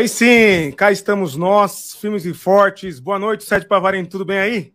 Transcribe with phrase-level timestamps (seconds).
[0.00, 2.98] Aí sim, cá estamos nós, filmes e fortes.
[2.98, 4.72] Boa noite, Sete Pavarim, tudo bem aí?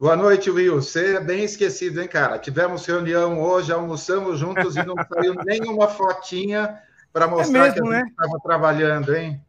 [0.00, 0.76] Boa noite, Will.
[0.76, 2.38] Você é bem esquecido, hein, cara?
[2.38, 6.80] Tivemos reunião hoje, almoçamos juntos e não saiu nenhuma fotinha
[7.12, 8.38] para mostrar é mesmo, que a gente estava né?
[8.42, 9.44] trabalhando, hein?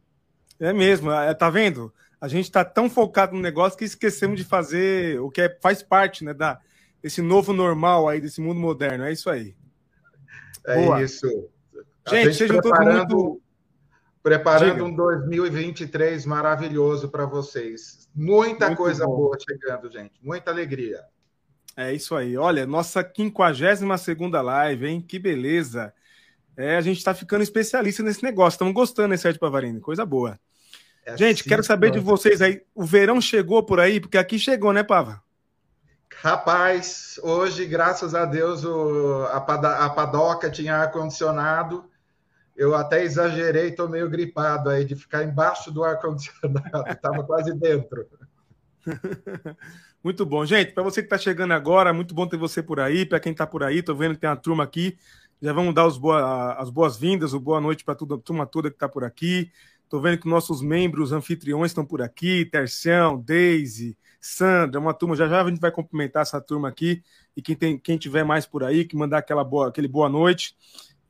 [0.60, 1.90] É mesmo, é, tá vendo?
[2.20, 5.82] A gente está tão focado no negócio que esquecemos de fazer o que é, faz
[5.82, 6.60] parte né, da,
[7.02, 9.04] desse novo normal aí, desse mundo moderno.
[9.04, 9.54] É isso aí.
[10.66, 11.02] É Boa.
[11.02, 11.26] isso.
[12.06, 13.40] gente, gente sejam todos muito
[14.28, 14.84] Preparando Diga.
[14.84, 18.08] um 2023 maravilhoso para vocês.
[18.14, 19.16] Muita Muito coisa bom.
[19.16, 20.12] boa chegando, gente.
[20.22, 21.02] Muita alegria.
[21.74, 22.36] É isso aí.
[22.36, 25.00] Olha, nossa 52 segunda live, hein?
[25.00, 25.94] Que beleza.
[26.56, 28.56] É, a gente está ficando especialista nesse negócio.
[28.56, 29.80] Estamos gostando, esse Sérgio Pavarini?
[29.80, 30.38] Coisa boa.
[31.06, 32.60] É gente, assim, quero saber de vocês aí.
[32.74, 33.98] O verão chegou por aí?
[33.98, 35.22] Porque aqui chegou, né, Pava?
[36.20, 41.88] Rapaz, hoje, graças a Deus, o, a, a padoca tinha ar-condicionado
[42.58, 48.04] eu até exagerei, estou meio gripado aí de ficar embaixo do ar-condicionado, estava quase dentro.
[50.02, 50.44] Muito bom.
[50.44, 53.04] Gente, para você que está chegando agora, muito bom ter você por aí.
[53.04, 54.96] Para quem está por aí, estou vendo que tem uma turma aqui.
[55.42, 58.88] Já vamos dar boa, as boas-vindas, o boa noite para a turma toda que está
[58.88, 59.50] por aqui.
[59.82, 65.16] Estou vendo que nossos membros anfitriões estão por aqui, Tercião, Daisy, Sandra, uma turma.
[65.16, 67.02] Já já a gente vai cumprimentar essa turma aqui.
[67.36, 70.54] E quem, tem, quem tiver mais por aí, que mandar aquela boa, aquele boa noite.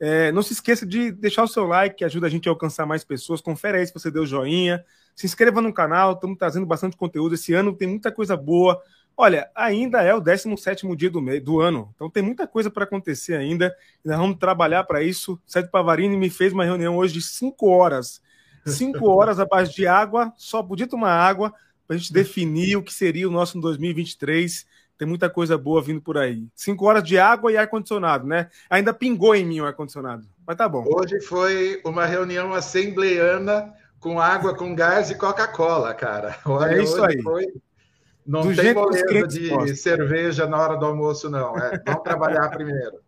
[0.01, 2.87] É, não se esqueça de deixar o seu like, que ajuda a gente a alcançar
[2.87, 3.41] mais pessoas.
[3.41, 4.85] Confere aí se você deu joinha.
[5.15, 7.35] Se inscreva no canal, estamos trazendo bastante conteúdo.
[7.35, 8.81] Esse ano tem muita coisa boa.
[9.21, 13.35] Olha, ainda é o 17 dia do, do ano, então tem muita coisa para acontecer
[13.35, 13.75] ainda.
[14.05, 15.41] Nós vamos trabalhar para isso.
[15.45, 18.23] Sérgio Pavarini me fez uma reunião hoje de 5 horas.
[18.65, 21.53] 5 horas abaixo de água, só podia tomar água,
[21.85, 24.65] para a gente definir o que seria o nosso 2023.
[24.99, 26.49] Tem muita coisa boa vindo por aí.
[26.57, 28.49] Cinco horas de água e ar-condicionado, né?
[28.69, 30.27] Ainda pingou em mim o ar-condicionado.
[30.45, 30.85] Mas tá bom.
[30.89, 36.37] Hoje foi uma reunião assembleana com água, com gás e Coca-Cola, cara.
[36.45, 37.23] Olha, é isso aí.
[37.23, 37.47] Foi...
[38.27, 39.77] Não do tem boleto de gostam.
[39.77, 41.57] cerveja na hora do almoço, não.
[41.57, 42.99] É, vamos trabalhar primeiro.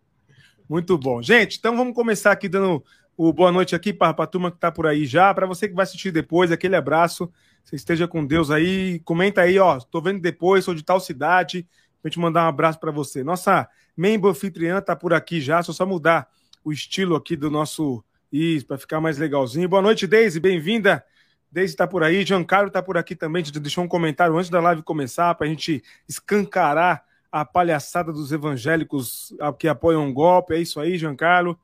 [0.69, 1.21] Muito bom.
[1.21, 2.81] Gente, então vamos começar aqui dando
[3.17, 5.33] o boa noite aqui para a turma que está por aí já.
[5.33, 7.29] Para você que vai assistir depois, aquele abraço.
[7.63, 8.99] Você esteja com Deus aí.
[9.05, 9.77] Comenta aí, ó.
[9.77, 11.67] Estou vendo depois, sou de tal cidade
[12.03, 13.23] a gente mandar um abraço para você.
[13.23, 16.27] Nossa membro anfitriã está por aqui já, só só mudar
[16.63, 19.67] o estilo aqui do nosso isso para ficar mais legalzinho.
[19.67, 21.03] Boa noite, Deise, bem-vinda.
[21.51, 23.43] Deise está por aí, Giancarlo está por aqui também.
[23.43, 29.33] Deixou um comentário antes da live começar para a gente escancarar a palhaçada dos evangélicos
[29.59, 30.53] que apoiam o golpe.
[30.53, 31.59] É isso aí, Giancarlo.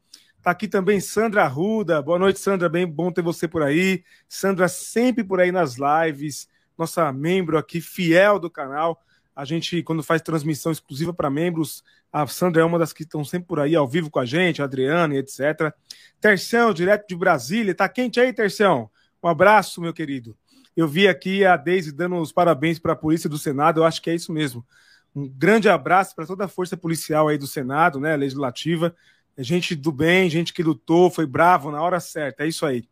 [0.47, 2.01] Está aqui também Sandra Arruda.
[2.01, 2.69] Boa noite, Sandra.
[2.69, 4.01] Bem bom ter você por aí.
[4.29, 6.47] Sandra sempre por aí nas lives.
[6.77, 8.97] Nossa membro aqui, fiel do canal.
[9.35, 13.25] A gente, quando faz transmissão exclusiva para membros, a Sandra é uma das que estão
[13.25, 15.73] sempre por aí ao vivo com a gente, a Adriana e etc.
[16.21, 17.75] Terção, direto de Brasília.
[17.75, 18.89] Tá quente aí, Terção?
[19.21, 20.33] Um abraço, meu querido.
[20.77, 24.01] Eu vi aqui a Deise dando os parabéns para a Polícia do Senado, eu acho
[24.01, 24.65] que é isso mesmo.
[25.13, 28.95] Um grande abraço para toda a força policial aí do Senado, né, legislativa.
[29.37, 32.83] É gente do bem, gente que lutou, foi bravo na hora certa, é isso aí.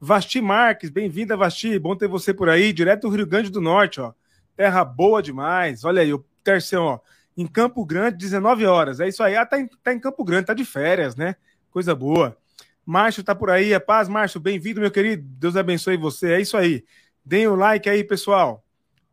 [0.00, 1.78] Vasti Marques, bem-vinda, Vasti.
[1.78, 4.12] Bom ter você por aí, direto do Rio Grande do Norte, ó.
[4.56, 5.84] Terra boa demais.
[5.84, 6.98] Olha aí, o terceiro, ó.
[7.36, 8.98] Em Campo Grande, 19 horas.
[8.98, 9.36] É isso aí.
[9.36, 11.36] Ah, tá em, tá em Campo Grande, tá de férias, né?
[11.70, 12.36] Coisa boa.
[12.84, 13.72] Márcio tá por aí.
[13.72, 14.40] É paz, Márcio.
[14.40, 15.22] Bem-vindo, meu querido.
[15.38, 16.32] Deus abençoe você.
[16.32, 16.84] É isso aí.
[17.24, 18.64] Deem o like aí, pessoal.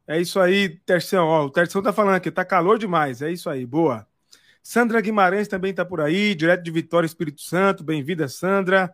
[0.08, 1.28] É isso aí, Terção.
[1.28, 3.22] Ó, o Terção tá falando aqui, tá calor demais.
[3.22, 4.09] É isso aí, boa.
[4.70, 7.84] Sandra Guimarães também tá por aí, direto de Vitória, Espírito Santo.
[7.84, 8.94] Bem-vinda, Sandra.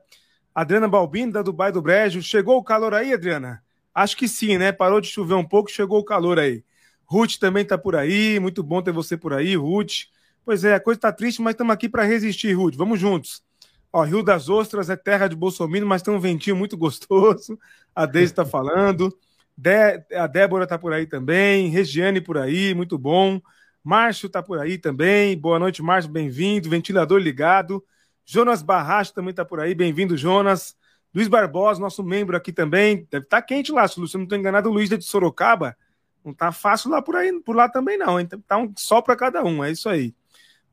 [0.53, 2.21] Adriana Balbino, da Dubai do Brejo.
[2.23, 3.61] Chegou o calor aí, Adriana?
[3.93, 4.71] Acho que sim, né?
[4.71, 6.63] Parou de chover um pouco, chegou o calor aí.
[7.03, 10.05] Ruth também está por aí, muito bom ter você por aí, Ruth.
[10.45, 12.75] Pois é, a coisa está triste, mas estamos aqui para resistir, Ruth.
[12.77, 13.43] Vamos juntos.
[13.91, 17.59] Ó, Rio das Ostras é terra de Bolsonaro, mas tem um ventinho muito gostoso.
[17.93, 19.13] A Deise está falando.
[19.57, 21.67] De, a Débora tá por aí também.
[21.67, 23.41] Regiane por aí, muito bom.
[23.85, 25.37] Márcio tá por aí também.
[25.37, 26.67] Boa noite, Márcio, bem-vindo.
[26.67, 27.85] Ventilador ligado.
[28.25, 29.75] Jonas Barracho também tá por aí.
[29.75, 30.75] Bem-vindo, Jonas.
[31.13, 33.07] Luiz Barbosa, nosso membro aqui também.
[33.11, 35.77] Deve estar tá quente lá, se eu não estou enganado, o Luiz é de Sorocaba.
[36.23, 38.19] Não tá fácil lá por aí, por lá também não.
[38.19, 40.15] Então tá um só para cada um, é isso aí.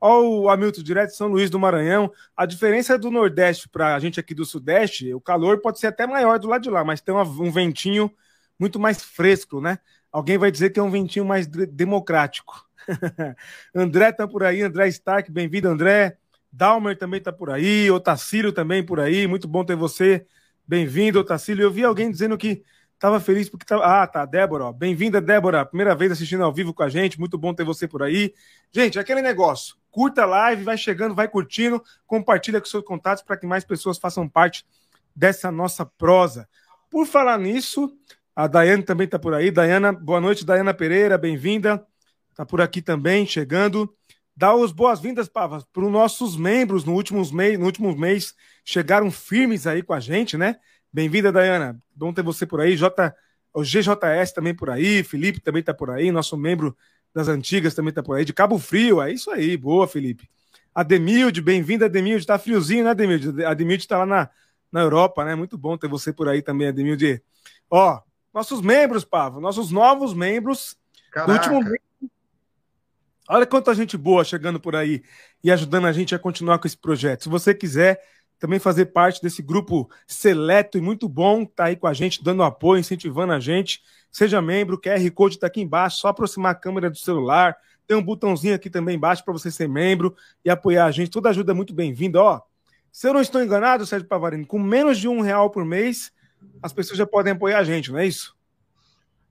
[0.01, 2.11] Ó, o Hamilton, direto de São Luís do Maranhão.
[2.35, 6.07] A diferença do Nordeste para a gente aqui do Sudeste, o calor pode ser até
[6.07, 8.11] maior do lado de lá, mas tem um ventinho
[8.59, 9.77] muito mais fresco, né?
[10.11, 12.72] Alguém vai dizer que é um ventinho mais democrático.
[13.75, 16.17] André tá por aí, André Stark, bem-vindo, André.
[16.51, 20.25] Dalmer também tá por aí, Otacílio também por aí, muito bom ter você.
[20.67, 21.63] Bem-vindo, Otacílio.
[21.63, 22.63] Eu vi alguém dizendo que
[22.93, 23.83] estava feliz porque tava.
[23.83, 25.65] Ah, tá, Débora, bem-vinda, Débora.
[25.65, 28.33] Primeira vez assistindo ao vivo com a gente, muito bom ter você por aí.
[28.71, 33.37] Gente, aquele negócio curta a live, vai chegando, vai curtindo, compartilha com seus contatos para
[33.37, 34.65] que mais pessoas façam parte
[35.15, 36.47] dessa nossa prosa.
[36.89, 37.95] Por falar nisso,
[38.35, 39.51] a Daiane também está por aí.
[39.51, 41.85] Dayana, boa noite, Dayana Pereira, bem-vinda.
[42.33, 43.93] Está por aqui também, chegando.
[44.35, 48.33] Dá os boas-vindas, Pava, para os nossos membros no, últimos mês, no último mês.
[48.65, 50.57] Chegaram firmes aí com a gente, né?
[50.91, 51.79] Bem-vinda, Dayana.
[51.95, 52.75] Bom ter você por aí.
[52.75, 53.13] J,
[53.53, 55.03] o GJS também por aí.
[55.03, 56.11] Felipe também está por aí.
[56.11, 56.75] Nosso membro
[57.13, 60.27] das antigas também tá por aí, de Cabo Frio, é isso aí, boa, Felipe.
[60.73, 63.45] Ademilde, bem-vindo, Ademilde, tá friozinho, né, Ademilde?
[63.45, 64.29] Ademilde tá lá na,
[64.71, 67.21] na Europa, né, muito bom ter você por aí também, Ademilde.
[67.69, 68.01] Ó,
[68.33, 70.75] nossos membros, Pavo, nossos novos membros,
[71.11, 71.31] Caraca.
[71.31, 71.81] do último mês,
[73.29, 75.01] Olha quanta gente boa chegando por aí
[75.43, 77.23] e ajudando a gente a continuar com esse projeto.
[77.23, 78.01] Se você quiser
[78.37, 82.43] também fazer parte desse grupo seleto e muito bom, tá aí com a gente, dando
[82.43, 83.81] apoio, incentivando a gente,
[84.13, 87.57] Seja membro, o QR Code está aqui embaixo, só aproximar a câmera do celular.
[87.87, 90.15] Tem um botãozinho aqui também embaixo para você ser membro
[90.45, 91.09] e apoiar a gente.
[91.09, 92.21] Toda ajuda é muito bem-vinda.
[92.21, 92.39] Ó,
[92.91, 96.11] se eu não estou enganado, Sérgio Pavarino, com menos de um real por mês,
[96.61, 98.37] as pessoas já podem apoiar a gente, não é isso?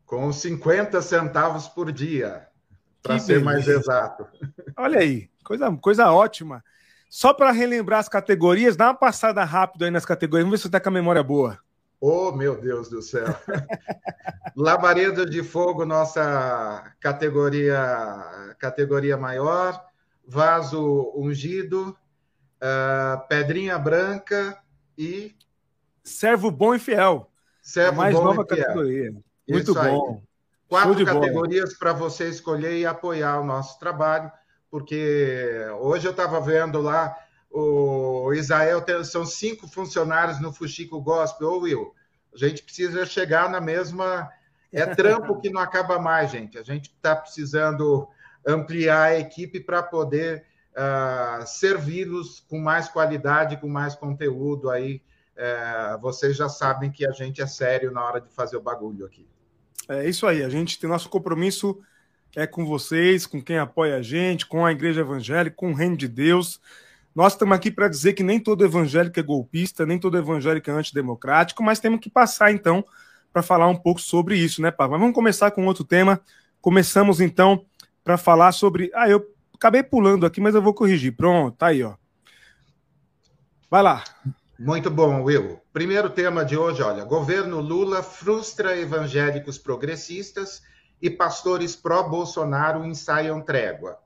[0.04, 2.48] Com 50 centavos por dia,
[3.02, 4.26] para ser mais exato.
[4.76, 6.62] Olha aí, coisa, coisa ótima.
[7.08, 10.62] Só para relembrar as categorias, dá uma passada rápida aí nas categorias, vamos ver se
[10.62, 11.58] você está com a memória boa.
[12.00, 13.26] Oh, meu Deus do céu!
[14.56, 19.80] Labareda de fogo, nossa categoria categoria maior.
[20.26, 21.96] Vaso ungido,
[22.60, 24.58] uh, pedrinha branca
[24.96, 25.34] e
[26.02, 27.30] servo bom e fiel.
[27.60, 28.66] Servo mais bom nova e fiel.
[28.66, 29.12] categoria.
[29.48, 30.20] Muito Isso bom.
[30.20, 30.31] Aí.
[30.72, 34.30] Quatro categorias para você escolher e apoiar o nosso trabalho,
[34.70, 37.14] porque hoje eu estava vendo lá
[37.52, 41.48] o Israel tem, são cinco funcionários no Fuxico Gospel.
[41.48, 41.94] Ô, Will,
[42.34, 44.30] a gente precisa chegar na mesma.
[44.72, 46.56] É trampo que não acaba mais, gente.
[46.56, 48.08] A gente está precisando
[48.46, 54.70] ampliar a equipe para poder uh, servi-los com mais qualidade, com mais conteúdo.
[54.70, 55.02] Aí
[55.36, 59.04] uh, vocês já sabem que a gente é sério na hora de fazer o bagulho
[59.04, 59.28] aqui.
[60.00, 60.42] É isso aí.
[60.42, 61.80] A gente tem nosso compromisso
[62.34, 65.96] é com vocês, com quem apoia a gente, com a Igreja Evangélica, com o Reino
[65.96, 66.60] de Deus.
[67.14, 70.72] Nós estamos aqui para dizer que nem todo evangélico é golpista, nem todo evangélico é
[70.72, 72.82] antidemocrático, mas temos que passar então
[73.32, 74.92] para falar um pouco sobre isso, né, Pablo?
[74.92, 76.20] Mas vamos começar com outro tema.
[76.60, 77.66] Começamos então
[78.02, 78.90] para falar sobre.
[78.94, 81.14] Ah, eu acabei pulando aqui, mas eu vou corrigir.
[81.14, 81.94] Pronto, tá aí, ó.
[83.70, 84.04] Vai lá.
[84.64, 85.60] Muito bom, Will.
[85.72, 90.62] Primeiro tema de hoje, olha, governo Lula frustra evangélicos progressistas
[91.02, 93.98] e pastores pró-Bolsonaro ensaiam trégua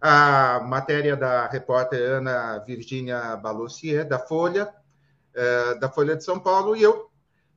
[0.00, 4.72] a matéria da repórter Ana Virginia Balossier, da Folha,
[5.34, 7.10] é, da Folha de São Paulo, e eu,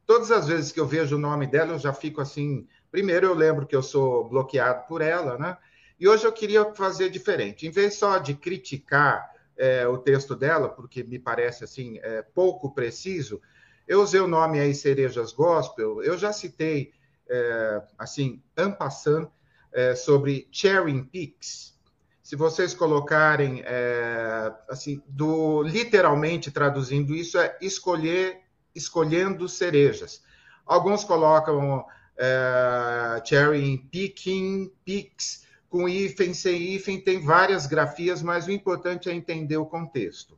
[0.08, 2.68] todas as vezes que eu vejo o nome dela, eu já fico assim.
[2.90, 5.56] Primeiro, eu lembro que eu sou bloqueado por ela, né?
[6.00, 7.68] E hoje eu queria fazer diferente.
[7.68, 9.30] Em vez só de criticar
[9.62, 13.40] é, o texto dela, porque me parece assim é, pouco preciso,
[13.88, 16.02] eu usei o nome aí Cerejas Gospel.
[16.02, 16.92] Eu já citei
[17.30, 19.32] é, assim, ampassando
[19.72, 21.80] é, sobre Cherry Picks,
[22.24, 28.40] se vocês colocarem é, assim, do literalmente traduzindo isso é escolher
[28.74, 30.24] escolhendo cerejas.
[30.66, 31.86] Alguns colocam
[32.18, 39.14] é, cherry picking, picks, com hífen, sem hífen, tem várias grafias, mas o importante é
[39.14, 40.38] entender o contexto.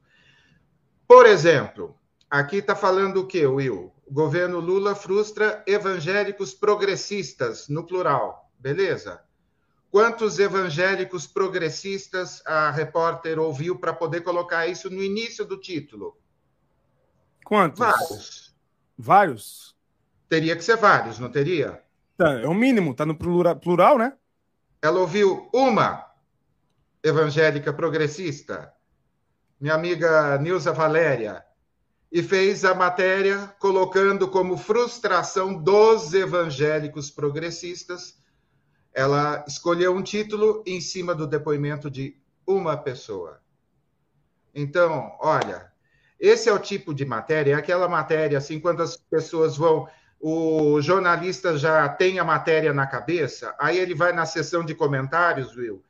[1.08, 1.98] Por exemplo,
[2.30, 3.92] aqui está falando o que, Will?
[4.06, 9.22] O governo Lula frustra evangélicos progressistas, no plural, beleza?
[9.90, 16.16] Quantos evangélicos progressistas a repórter ouviu para poder colocar isso no início do título?
[17.44, 17.80] Quantos?
[17.80, 18.56] Vários.
[18.96, 19.76] Vários?
[20.30, 21.82] Teria que ser vários, não teria?
[22.16, 24.14] Tá, é o mínimo, está no plural, plural, né?
[24.84, 26.12] Ela ouviu uma
[27.02, 28.74] evangélica progressista,
[29.58, 31.42] minha amiga Nilza Valéria.
[32.14, 38.20] e fez a matéria colocando como frustração dos evangélicos progressistas.
[38.94, 43.42] Ela escolheu um título em cima do depoimento de uma pessoa.
[44.54, 45.72] Então, olha,
[46.20, 49.88] esse é o tipo de matéria, é aquela matéria assim, quando as pessoas vão,
[50.26, 55.54] o jornalista já tem a matéria na cabeça, aí ele vai na seção de comentários,
[55.54, 55.84] Will,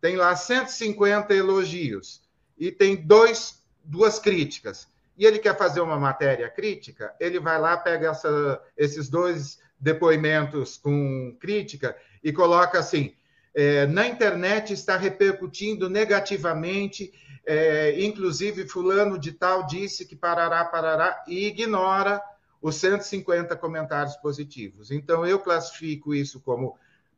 [0.00, 2.22] tem lá 150 elogios
[2.56, 4.86] e tem dois, duas críticas.
[5.18, 10.76] E ele quer fazer uma matéria crítica, ele vai lá, pega essa, esses dois depoimentos
[10.76, 13.12] com crítica e coloca assim:
[13.52, 17.12] é, na internet está repercutindo negativamente,
[17.44, 22.22] é, inclusive fulano de tal disse que parará, parará, e ignora
[22.60, 24.90] os 150 comentários positivos.
[24.90, 26.76] Então, eu classifico isso como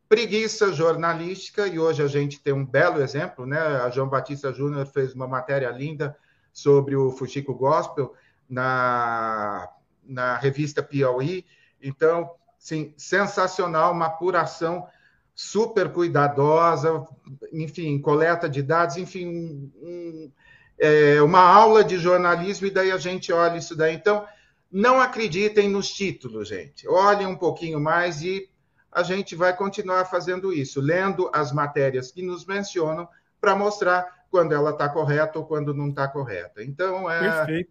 [0.08, 3.58] preguiça jornalística, e hoje a gente tem um belo exemplo, né?
[3.58, 6.16] A João Batista Júnior fez uma matéria linda
[6.52, 8.14] sobre o Fuxico Gospel
[8.48, 9.68] na,
[10.04, 11.46] na revista Piauí.
[11.82, 14.86] Então, sim, sensacional, uma apuração
[15.34, 17.06] super cuidadosa,
[17.52, 20.30] enfim, coleta de dados, enfim, um,
[20.78, 23.94] é, uma aula de jornalismo, e daí a gente olha isso daí.
[23.94, 24.26] Então,
[24.72, 26.88] não acreditem nos títulos, gente.
[26.88, 28.48] Olhem um pouquinho mais e
[28.90, 33.06] a gente vai continuar fazendo isso, lendo as matérias que nos mencionam
[33.40, 36.64] para mostrar quando ela está correta ou quando não está correta.
[36.64, 37.70] Então, é, Perfeito.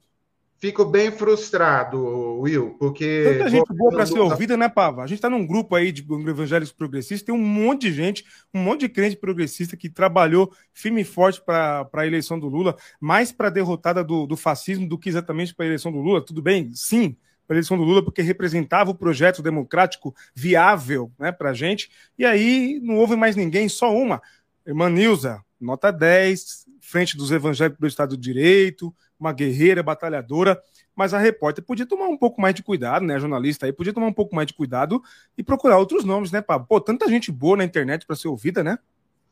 [0.61, 1.99] Fico bem frustrado,
[2.39, 3.23] Will, porque.
[3.39, 5.03] Tanta gente boa para ser ouvida, né, Pava?
[5.03, 8.61] A gente está num grupo aí de evangélicos progressistas, tem um monte de gente, um
[8.61, 13.31] monte de crente progressista que trabalhou firme e forte para a eleição do Lula, mais
[13.31, 16.23] para a derrotada do, do fascismo do que exatamente para a eleição do Lula.
[16.23, 16.71] Tudo bem?
[16.75, 21.53] Sim para a eleição do Lula, porque representava o projeto democrático viável né, para a
[21.53, 21.91] gente.
[22.17, 24.21] E aí não houve mais ninguém, só uma.
[24.65, 30.61] Irmã Nilza, nota 10, frente dos evangélicos do Estado de Direito, uma guerreira, batalhadora,
[30.95, 33.15] mas a repórter podia tomar um pouco mais de cuidado, né?
[33.15, 35.01] A jornalista aí podia tomar um pouco mais de cuidado
[35.37, 36.67] e procurar outros nomes, né, Pablo?
[36.67, 38.77] Pô, tanta gente boa na internet para ser ouvida, né?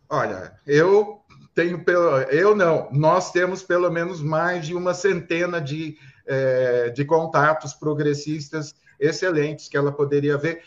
[0.07, 1.21] Olha, eu
[1.53, 2.17] tenho pelo.
[2.23, 8.73] Eu não, nós temos pelo menos mais de uma centena de, é, de contatos progressistas
[8.99, 10.61] excelentes que ela poderia ver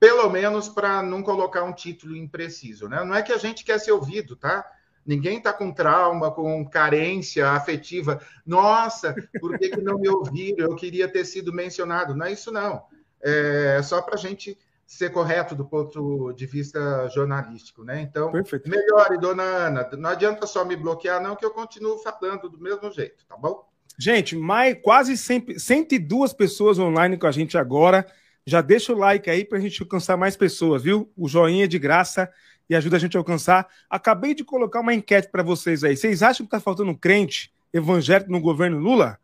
[0.00, 3.02] pelo menos para não colocar um título impreciso, né?
[3.04, 4.64] Não é que a gente quer ser ouvido, tá?
[5.08, 8.20] Ninguém está com trauma, com carência afetiva.
[8.44, 10.66] Nossa, por que, que não me ouviram?
[10.66, 12.14] Eu queria ter sido mencionado.
[12.14, 12.82] Não é isso, não.
[13.22, 18.02] É só para a gente ser correto do ponto de vista jornalístico, né?
[18.02, 18.68] Então, Perfeito.
[18.68, 19.88] melhore, dona Ana.
[19.96, 23.66] Não adianta só me bloquear, não, que eu continuo falando do mesmo jeito, tá bom?
[23.98, 28.06] Gente, mais quase 100, 102 pessoas online com a gente agora.
[28.46, 31.10] Já deixa o like aí para a gente alcançar mais pessoas, viu?
[31.16, 32.30] O joinha de graça
[32.68, 33.66] e ajuda a gente a alcançar.
[33.88, 35.96] Acabei de colocar uma enquete para vocês aí.
[35.96, 39.18] Vocês acham que está faltando crente evangélico no governo Lula?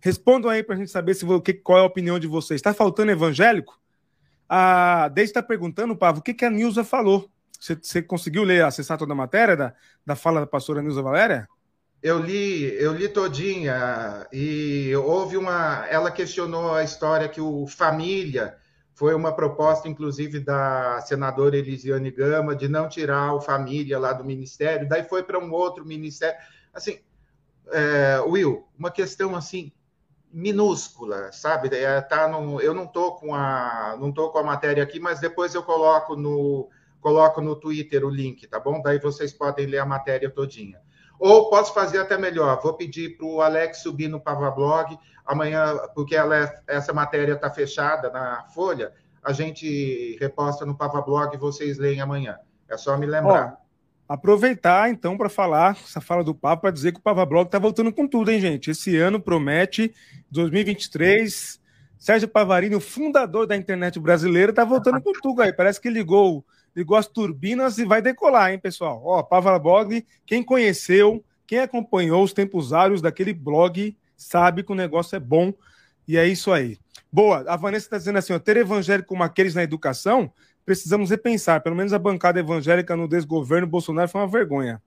[0.00, 1.24] Respondam aí para a gente saber se,
[1.62, 2.58] qual é a opinião de vocês.
[2.58, 3.78] Está faltando evangélico?
[4.48, 7.30] A Deise está perguntando, Pavo, o que, que a Nilza falou?
[7.58, 11.46] Você, você, conseguiu ler, acessar toda a matéria da, da fala da pastora Nilza Valéria?
[12.02, 15.86] Eu li, eu li todinha e houve uma.
[15.90, 18.56] Ela questionou a história que o família
[19.00, 24.22] foi uma proposta, inclusive, da senadora Elisiane Gama, de não tirar o família lá do
[24.22, 26.38] ministério, daí foi para um outro ministério.
[26.70, 27.00] Assim,
[27.72, 29.72] é, Will, uma questão assim
[30.30, 31.74] minúscula, sabe?
[31.74, 35.18] É, tá no, eu não tô com a não tô com a matéria aqui, mas
[35.18, 36.68] depois eu coloco no
[37.00, 38.82] coloco no Twitter o link, tá bom?
[38.82, 40.78] Daí vocês podem ler a matéria todinha.
[41.20, 46.16] Ou posso fazer até melhor, vou pedir para o Alex subir no Pavablog amanhã, porque
[46.16, 48.90] ela é, essa matéria está fechada na Folha,
[49.22, 52.38] a gente reposta no Pavablog e vocês leem amanhã.
[52.70, 53.58] É só me lembrar.
[54.08, 57.58] Ó, aproveitar, então, para falar, essa fala do Papa, para dizer que o Pavablog está
[57.58, 58.70] voltando com tudo, hein, gente?
[58.70, 59.94] Esse ano promete,
[60.30, 61.60] 2023,
[61.98, 65.52] Sérgio Pavarini, o fundador da internet brasileira, está voltando com tudo aí.
[65.52, 66.42] Parece que ligou,
[66.74, 69.02] ligou as turbinas e vai decolar, hein, pessoal?
[69.04, 75.16] Ó, Pavablog, quem conheceu, quem acompanhou os tempos áureos daquele blog sabe que o negócio
[75.16, 75.52] é bom
[76.06, 76.78] e é isso aí.
[77.12, 80.32] Boa, a Vanessa está dizendo assim: ó, ter evangélico como aqueles na educação,
[80.64, 81.60] precisamos repensar.
[81.60, 84.80] Pelo menos a bancada evangélica no desgoverno Bolsonaro foi uma vergonha.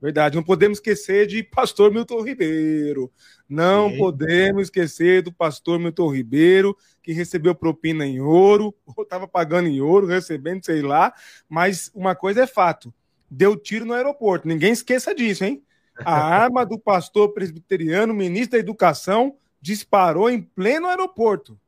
[0.00, 3.10] Verdade, não podemos esquecer de pastor Milton Ribeiro.
[3.48, 3.98] Não Sim.
[3.98, 9.80] podemos esquecer do pastor Milton Ribeiro, que recebeu propina em ouro, ou estava pagando em
[9.80, 11.12] ouro, recebendo, sei lá.
[11.48, 12.94] Mas uma coisa é fato:
[13.28, 14.46] deu tiro no aeroporto.
[14.46, 15.64] Ninguém esqueça disso, hein?
[15.96, 21.58] A arma do pastor presbiteriano, ministro da Educação, disparou em pleno aeroporto.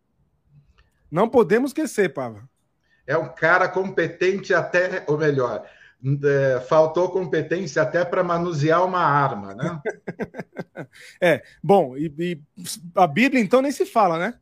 [1.10, 2.48] Não podemos esquecer, Pava.
[3.04, 5.66] É um cara competente até, ou melhor,
[6.24, 9.80] é, faltou competência até para manusear uma arma, né?
[11.20, 12.40] é, bom, e, e,
[12.94, 14.34] a Bíblia então nem se fala, né?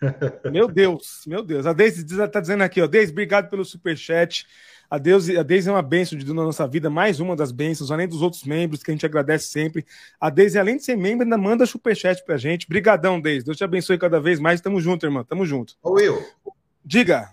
[0.50, 1.66] meu Deus, meu Deus.
[1.66, 4.46] A Deise está dizendo aqui, ó, Deise, obrigado pelo superchat.
[4.90, 7.52] A Deus, a Deise é uma bênção de Deus na nossa vida, mais uma das
[7.52, 9.84] bênçãos, além dos outros membros que a gente agradece sempre.
[10.18, 12.66] A Deise, além de ser membro, ainda manda superchat pra gente.
[12.66, 13.44] Brigadão, Deise.
[13.44, 14.60] Deus te abençoe cada vez mais.
[14.60, 15.24] Tamo junto, irmão.
[15.24, 15.74] Tamo junto.
[15.82, 16.18] Ô, Will.
[16.82, 17.28] Diga.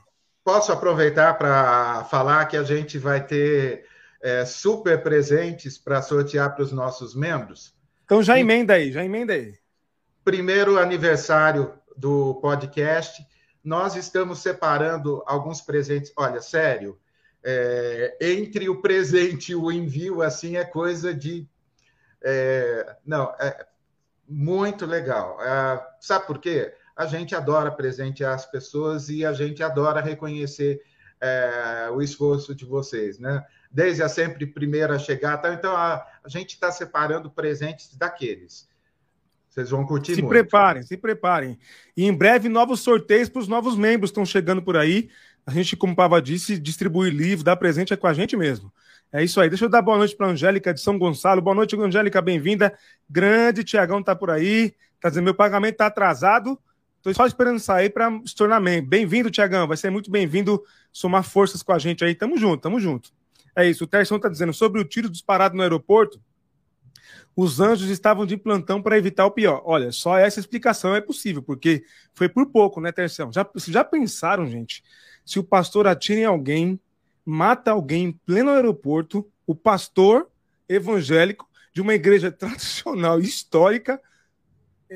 [0.46, 3.84] Posso aproveitar para falar que a gente vai ter
[4.22, 7.74] é, super presentes para sortear para os nossos membros?
[8.06, 9.58] Então já emenda aí, já emenda aí.
[10.24, 13.26] Primeiro aniversário do podcast,
[13.64, 16.14] nós estamos separando alguns presentes.
[16.16, 16.96] Olha, sério,
[17.44, 21.50] é, entre o presente e o envio, assim, é coisa de.
[22.24, 23.66] É, não, é
[24.30, 25.42] muito legal.
[25.42, 26.72] É, sabe por quê?
[26.96, 30.82] A gente adora presentear as pessoas e a gente adora reconhecer
[31.20, 33.44] é, o esforço de vocês, né?
[33.72, 35.54] Desde a sempre primeira a chegar, tá?
[35.54, 38.70] então a, a gente está separando presentes daqueles.
[39.50, 40.34] Vocês vão curtir se muito.
[40.34, 41.58] Se preparem, se preparem.
[41.96, 45.10] E em breve, novos sorteios para os novos membros estão chegando por aí.
[45.46, 48.72] A gente, como o Pava disse, distribui livro, dá presente é com a gente mesmo.
[49.14, 49.48] É isso aí.
[49.48, 51.42] Deixa eu dar boa noite para a Angélica de São Gonçalo.
[51.42, 52.78] Boa noite, Angélica, bem-vinda.
[53.10, 54.74] Grande Tiagão tá por aí.
[55.00, 56.60] Tá dizendo, meu pagamento tá atrasado.
[57.06, 58.90] Estou só esperando sair para se tornar membro.
[58.90, 59.68] Bem-vindo, Tiagão.
[59.68, 62.16] Vai ser muito bem-vindo somar forças com a gente aí.
[62.16, 63.12] Tamo junto, tamo junto.
[63.56, 63.84] É isso.
[63.84, 66.20] O Terção tá dizendo sobre o tiro disparado no aeroporto.
[67.36, 69.62] Os anjos estavam de plantão para evitar o pior.
[69.66, 71.84] Olha, só essa explicação é possível, porque
[72.14, 73.32] foi por pouco, né, Terção?
[73.32, 74.84] Já, já pensaram, gente?
[75.26, 76.80] se o pastor atira em alguém,
[77.26, 80.30] mata alguém em pleno aeroporto, o pastor
[80.70, 84.00] evangélico de uma igreja tradicional histórica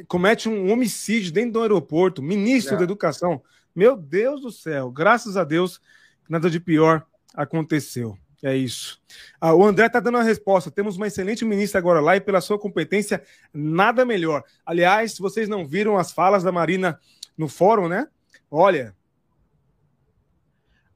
[0.07, 2.77] comete um homicídio dentro do aeroporto, ministro é.
[2.77, 3.41] da educação.
[3.75, 5.81] Meu Deus do céu, graças a Deus,
[6.27, 8.17] nada de pior aconteceu.
[8.41, 9.01] É isso.
[9.39, 10.71] Ah, o André está dando a resposta.
[10.71, 13.21] Temos uma excelente ministra agora lá e pela sua competência,
[13.53, 14.43] nada melhor.
[14.65, 16.97] Aliás, se vocês não viram as falas da Marina
[17.37, 18.07] no fórum, né?
[18.49, 18.95] Olha,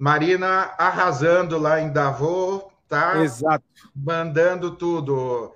[0.03, 3.23] Marina arrasando lá em Davos, tá?
[3.23, 3.63] Exato.
[3.95, 5.53] Mandando tudo.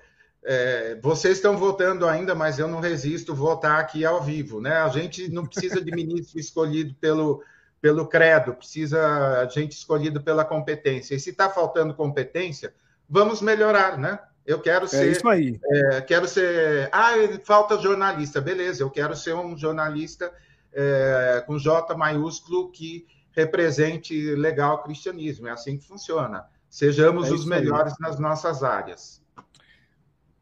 [0.50, 4.78] É, vocês estão votando ainda, mas eu não resisto votar aqui ao vivo, né?
[4.78, 7.42] A gente não precisa de ministro escolhido pelo,
[7.82, 11.14] pelo credo, precisa de gente escolhido pela competência.
[11.14, 12.72] E se está faltando competência,
[13.06, 14.18] vamos melhorar, né?
[14.46, 15.08] Eu quero é ser.
[15.08, 15.60] É isso aí.
[15.62, 16.88] É, quero ser.
[16.92, 17.12] Ah,
[17.44, 18.40] falta jornalista.
[18.40, 20.32] Beleza, eu quero ser um jornalista
[20.72, 25.46] é, com J maiúsculo que represente legal o cristianismo.
[25.46, 26.46] É assim que funciona.
[26.70, 27.98] Sejamos é os melhores aí.
[28.00, 29.20] nas nossas áreas.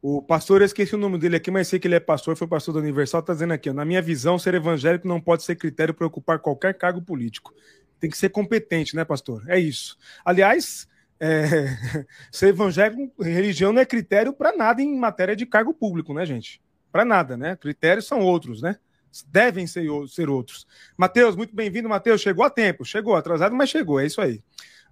[0.01, 2.47] O pastor, eu esqueci o nome dele aqui, mas sei que ele é pastor, foi
[2.47, 5.95] pastor da Universal, está dizendo aqui, na minha visão, ser evangélico não pode ser critério
[5.95, 7.53] para ocupar qualquer cargo político.
[7.99, 9.43] Tem que ser competente, né, pastor?
[9.49, 9.97] É isso.
[10.25, 10.87] Aliás,
[11.19, 11.67] é...
[12.31, 16.61] ser evangélico, religião não é critério para nada em matéria de cargo público, né, gente?
[16.93, 17.57] Para nada, né?
[17.57, 18.77] Critérios são outros, né?
[19.25, 20.67] devem ser, ser outros.
[20.97, 22.21] Matheus, muito bem-vindo, Matheus.
[22.21, 24.43] Chegou a tempo, chegou, atrasado, mas chegou, é isso aí.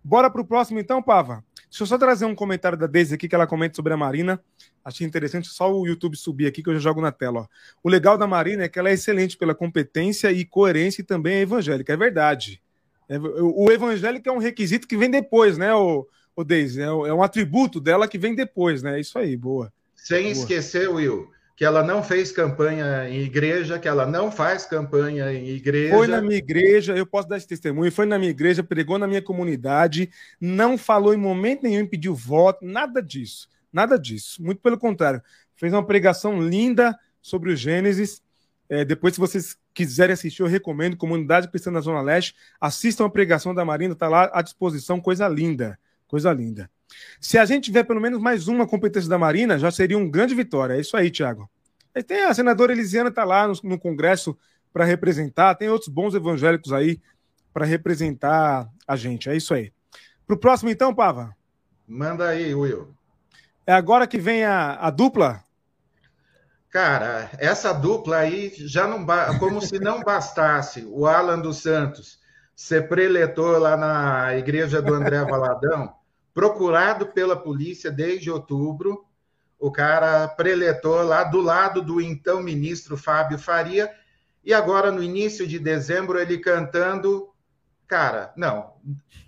[0.02, 1.44] Bora para o próximo, então, Pava.
[1.74, 4.40] Deixa eu só trazer um comentário da Deise aqui, que ela comenta sobre a Marina.
[4.84, 7.40] Achei interessante, só o YouTube subir aqui, que eu já jogo na tela.
[7.40, 7.46] Ó.
[7.82, 11.34] O legal da Marina é que ela é excelente pela competência e coerência e também
[11.34, 11.92] é evangélica.
[11.92, 12.62] É verdade.
[13.08, 16.06] É, o evangélico é um requisito que vem depois, né, o,
[16.36, 16.80] o Deise?
[16.80, 18.96] É, é um atributo dela que vem depois, né?
[18.96, 19.72] É isso aí, boa.
[19.96, 20.32] Sem boa.
[20.32, 25.48] esquecer, Will, que ela não fez campanha em igreja, que ela não faz campanha em
[25.50, 25.94] igreja.
[25.94, 29.06] Foi na minha igreja, eu posso dar esse testemunho, foi na minha igreja, pregou na
[29.06, 34.42] minha comunidade, não falou em momento nenhum, pediu voto, nada disso, nada disso.
[34.42, 35.22] Muito pelo contrário,
[35.54, 38.20] fez uma pregação linda sobre o Gênesis.
[38.68, 43.10] É, depois, se vocês quiserem assistir, eu recomendo, Comunidade Cristã da Zona Leste, assistam a
[43.10, 46.68] pregação da Marina, está lá à disposição, coisa linda, coisa linda.
[47.20, 50.34] Se a gente tiver pelo menos mais uma competência da Marina, já seria uma grande
[50.34, 50.74] vitória.
[50.74, 51.48] É isso aí, Tiago.
[52.06, 54.36] Tem a senadora Elisiana está lá no, no Congresso
[54.72, 57.00] para representar, tem outros bons evangélicos aí
[57.52, 59.30] para representar a gente.
[59.30, 59.72] É isso aí.
[60.26, 61.34] Para o próximo, então, Pava?
[61.86, 62.92] Manda aí, Will.
[63.66, 65.44] É agora que vem a, a dupla?
[66.68, 69.06] Cara, essa dupla aí já não
[69.38, 72.18] como se não bastasse o Alan dos Santos
[72.56, 75.94] ser preletor lá na igreja do André Valadão
[76.34, 79.06] procurado pela polícia desde outubro.
[79.58, 83.90] O cara preletor lá do lado do então ministro Fábio Faria.
[84.44, 87.30] E agora, no início de dezembro, ele cantando.
[87.86, 88.74] Cara, não.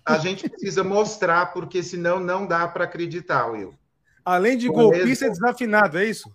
[0.04, 3.72] A gente precisa mostrar, porque senão não dá para acreditar, Will.
[4.24, 6.34] Além de golpista, é desafinado, é isso?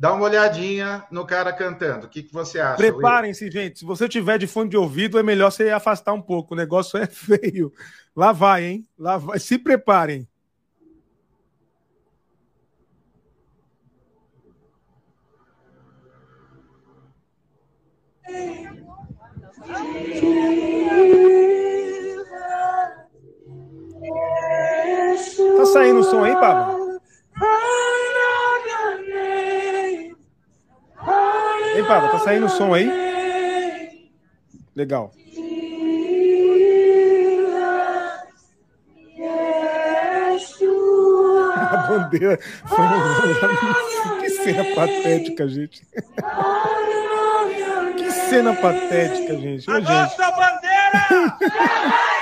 [0.00, 2.06] Dá uma olhadinha no cara cantando.
[2.06, 2.78] O que, que você acha?
[2.78, 3.80] Preparem-se, gente.
[3.80, 6.54] Se você tiver de fone de ouvido, é melhor você afastar um pouco.
[6.54, 7.70] O negócio é feio.
[8.16, 8.88] Lá vai, hein?
[8.98, 9.38] Lá vai.
[9.38, 10.26] Se preparem.
[25.58, 26.79] Tá saindo o som aí, Pablo?
[31.74, 32.90] Ei, Pablo, tá saindo o som aí?
[34.74, 35.12] Legal.
[41.66, 42.38] A bandeira.
[44.20, 45.82] Que cena patética, gente.
[47.96, 49.70] Que cena patética, gente.
[49.70, 51.36] Ô, A nossa bandeira!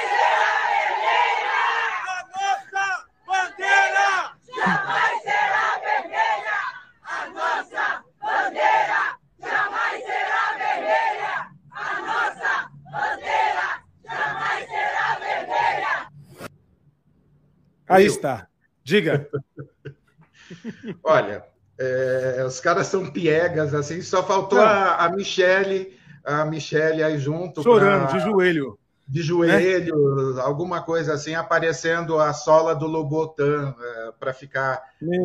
[17.98, 18.48] Aí está.
[18.84, 19.28] Diga.
[21.04, 21.44] Olha,
[21.78, 27.62] é, os caras são piegas, assim, só faltou a, a Michelle, a Michelle aí junto.
[27.62, 28.78] Chorando, pra- de joelho.
[29.06, 33.74] de joelho, alguma coisa assim, aparecendo a sola do Lobotan
[34.18, 35.24] para ficar Meu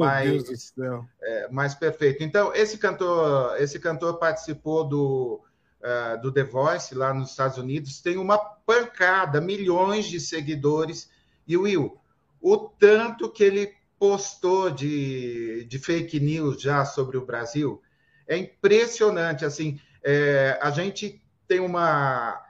[0.56, 1.06] céu.
[1.22, 2.24] é, mais perfeito.
[2.24, 5.42] Então, esse cantor, esse cantor participou do,
[5.82, 11.10] eh, do The Voice lá nos Estados Unidos, tem uma pancada, milhões de seguidores.
[11.46, 11.98] E Will,
[12.44, 17.82] o tanto que ele postou de, de fake news já sobre o Brasil
[18.28, 19.46] é impressionante.
[19.46, 22.46] Assim, é, a gente tem uma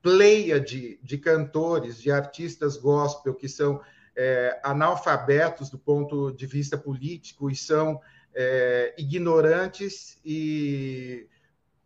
[0.00, 3.78] pleia de, de cantores, de artistas gospel que são
[4.16, 8.00] é, analfabetos do ponto de vista político e são
[8.34, 11.28] é, ignorantes e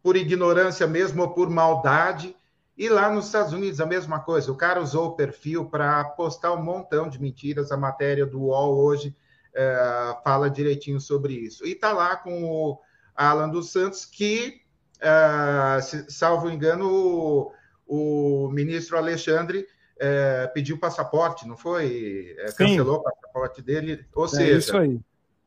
[0.00, 2.36] por ignorância mesmo ou por maldade.
[2.80, 4.50] E lá nos Estados Unidos a mesma coisa.
[4.50, 7.70] O cara usou o perfil para postar um montão de mentiras.
[7.70, 9.14] A matéria do UOL hoje
[9.54, 11.66] é, fala direitinho sobre isso.
[11.66, 12.80] E está lá com o
[13.14, 14.62] Alan dos Santos, que,
[14.98, 17.52] é, se- salvo engano,
[17.86, 19.66] o, o ministro Alexandre
[19.98, 22.34] é, pediu passaporte, não foi?
[22.38, 24.06] É, cancelou o passaporte dele.
[24.14, 24.98] Ou É seja, isso aí.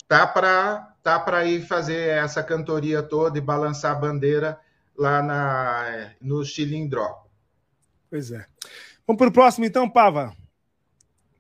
[0.08, 4.60] tá para tá para ir fazer essa cantoria toda e balançar a bandeira
[4.96, 7.23] lá na, no Chilindró.
[8.14, 8.46] Pois é.
[9.08, 10.38] Vamos para o próximo, então, Pava.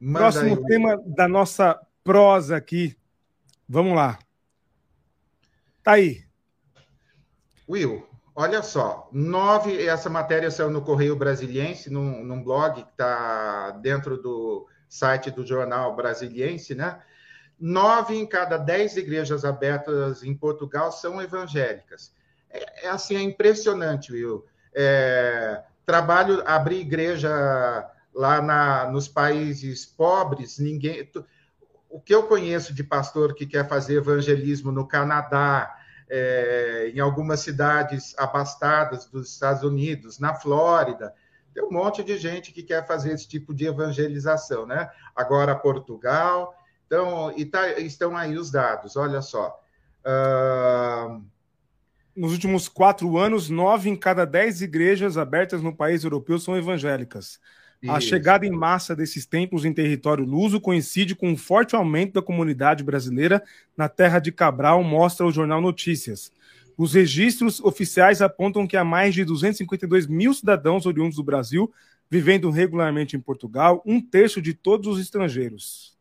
[0.02, 2.98] Manda Próximo aí, tema da nossa prosa aqui.
[3.70, 4.18] Vamos lá.
[5.84, 6.24] Tá aí.
[7.70, 13.70] Will, olha só, nove, essa matéria saiu no Correio Brasiliense, num, num blog que está
[13.80, 17.00] dentro do site do Jornal Brasiliense, né?
[17.60, 22.12] Nove em cada dez igrejas abertas em Portugal são evangélicas.
[22.50, 24.44] É, é assim, é impressionante, Will.
[24.74, 27.30] É, trabalho, abrir igreja
[28.14, 31.10] lá na, nos países pobres, ninguém.
[31.90, 35.76] O que eu conheço de pastor que quer fazer evangelismo no Canadá,
[36.10, 41.14] é, em algumas cidades abastadas dos Estados Unidos, na Flórida.
[41.54, 44.90] Tem um monte de gente que quer fazer esse tipo de evangelização, né?
[45.16, 46.56] Agora Portugal.
[46.88, 49.60] Então, e tá- estão aí os dados, olha só.
[50.04, 51.20] Ah,
[52.16, 57.40] Nos últimos quatro anos, nove em cada dez igrejas abertas no país europeu são evangélicas.
[57.88, 58.08] A isso.
[58.08, 62.84] chegada em massa desses templos em território luso coincide com um forte aumento da comunidade
[62.84, 63.44] brasileira
[63.76, 66.32] na terra de Cabral, mostra o jornal Notícias.
[66.78, 71.72] Os registros oficiais apontam que há mais de 252 mil cidadãos oriundos do Brasil
[72.14, 75.93] vivendo regularmente em Portugal, um terço de todos os estrangeiros.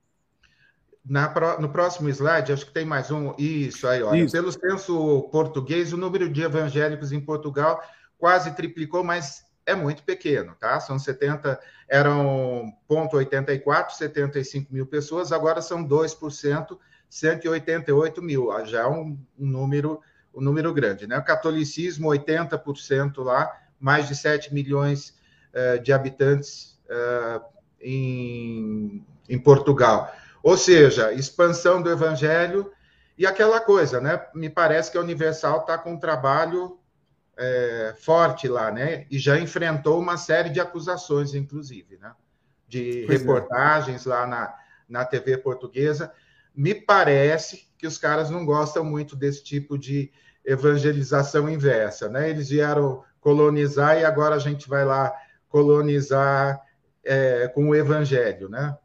[1.05, 3.35] Na no próximo slide, acho que tem mais um.
[3.37, 4.23] Isso aí, olha.
[4.23, 4.33] Isso.
[4.33, 7.83] Pelo censo português, o número de evangélicos em Portugal
[8.17, 10.79] quase triplicou, mas é muito pequeno, tá?
[10.79, 18.53] São 70, eram 0,84, 75 mil pessoas, agora são 2%, 188 mil.
[18.53, 20.01] Ah, Já é um, um número,
[20.33, 21.19] um número grande, né?
[21.19, 25.17] O catolicismo, 80% lá, mais de 7 milhões
[25.53, 27.41] eh, de habitantes eh,
[27.81, 30.13] em, em Portugal.
[30.43, 32.71] Ou seja, expansão do evangelho
[33.17, 34.25] e aquela coisa, né?
[34.35, 36.79] Me parece que a Universal está com um trabalho
[37.37, 39.07] é, forte lá, né?
[39.11, 42.13] E já enfrentou uma série de acusações, inclusive, né?
[42.67, 43.23] De Pois é.
[43.23, 44.55] reportagens lá na,
[44.89, 46.13] na TV portuguesa.
[46.55, 50.11] Me parece que os caras não gostam muito desse tipo de
[50.45, 52.29] evangelização inversa, né?
[52.29, 55.15] Eles vieram colonizar e agora a gente vai lá
[55.49, 56.61] colonizar
[57.05, 58.77] é, com o evangelho, né?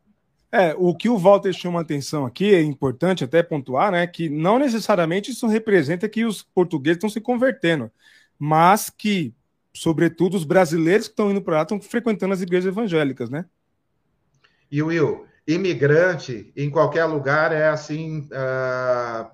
[0.51, 4.57] É, o que o Walter chama atenção aqui, é importante até pontuar, né, que não
[4.57, 7.91] necessariamente isso representa que os portugueses estão se convertendo,
[8.39, 9.33] mas que,
[9.73, 13.45] sobretudo, os brasileiros que estão indo para lá estão frequentando as igrejas evangélicas, né?
[14.71, 19.31] E Will, imigrante em qualquer lugar é assim ah,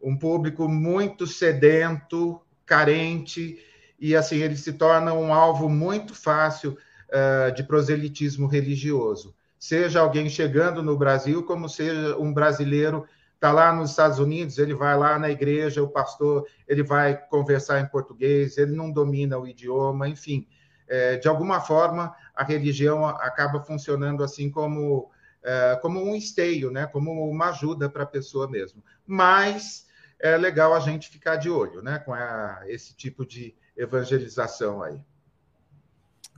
[0.00, 3.58] um público muito sedento, carente
[3.98, 6.76] e assim ele se torna um alvo muito fácil
[7.08, 9.34] uh, de proselitismo religioso.
[9.62, 14.74] Seja alguém chegando no Brasil, como seja um brasileiro está lá nos Estados Unidos, ele
[14.74, 19.46] vai lá na igreja, o pastor, ele vai conversar em português, ele não domina o
[19.46, 20.48] idioma, enfim.
[20.88, 25.08] É, de alguma forma, a religião acaba funcionando assim como,
[25.44, 26.88] é, como um esteio, né?
[26.88, 28.82] como uma ajuda para a pessoa mesmo.
[29.06, 29.86] Mas
[30.18, 32.00] é legal a gente ficar de olho né?
[32.00, 35.00] com a, esse tipo de evangelização aí.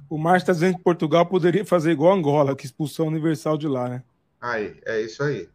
[0.08, 3.66] O Márcio está dizendo que Portugal poderia fazer igual Angola, que expulsou a universal de
[3.66, 4.02] lá, né?
[4.40, 5.48] Aí, é isso aí.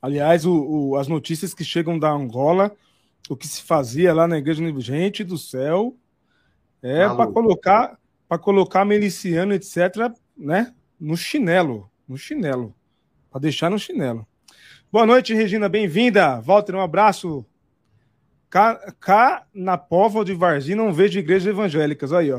[0.00, 2.72] Aliás, o, o, as notícias que chegam da Angola,
[3.28, 5.96] o que se fazia lá na igreja, gente do céu,
[6.82, 7.98] é para colocar
[8.32, 12.74] para colocar miliciano, etc., né, no chinelo, no chinelo,
[13.30, 14.26] para deixar no chinelo.
[14.90, 16.40] Boa noite, Regina, bem-vinda.
[16.40, 17.44] Walter, um abraço.
[18.52, 22.38] Cá, cá, na Póvoa de Varzim não vejo igrejas evangélicas, aí, ó.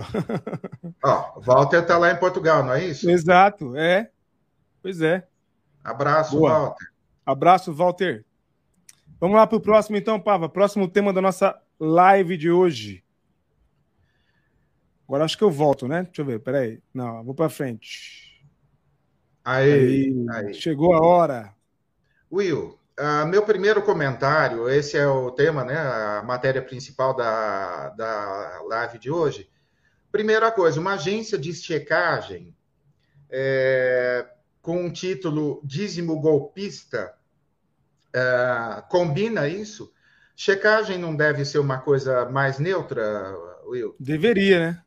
[1.04, 3.10] Ó, Walter está lá em Portugal, não é isso?
[3.10, 4.12] Exato, é.
[4.80, 5.28] Pois é.
[5.84, 6.52] Abraço, Boa.
[6.52, 6.88] Walter.
[7.26, 8.24] Abraço, Walter.
[9.20, 10.48] Vamos lá para o próximo, então, Pava.
[10.48, 13.04] Próximo tema da nossa live de hoje.
[15.08, 16.04] Agora acho que eu volto, né?
[16.04, 16.80] Deixa eu ver, peraí.
[16.94, 18.48] Não, vou para frente.
[19.44, 21.56] Aí, aí, aí, Chegou a hora.
[22.32, 25.78] Will, uh, meu primeiro comentário, esse é o tema, né?
[25.78, 29.50] A matéria principal da, da live de hoje.
[30.12, 32.56] Primeira coisa, uma agência de checagem
[33.30, 34.28] é,
[34.62, 37.14] com um título Dízimo Golpista,
[38.16, 39.92] uh, combina isso?
[40.36, 43.96] Checagem não deve ser uma coisa mais neutra, Will?
[44.00, 44.84] Deveria, né?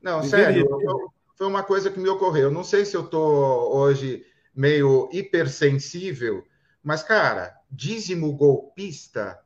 [0.00, 0.64] Não, Deveria.
[0.64, 2.50] sério, foi uma coisa que me ocorreu.
[2.50, 6.44] Não sei se eu estou hoje meio hipersensível,
[6.84, 9.40] mas, cara, dízimo golpista,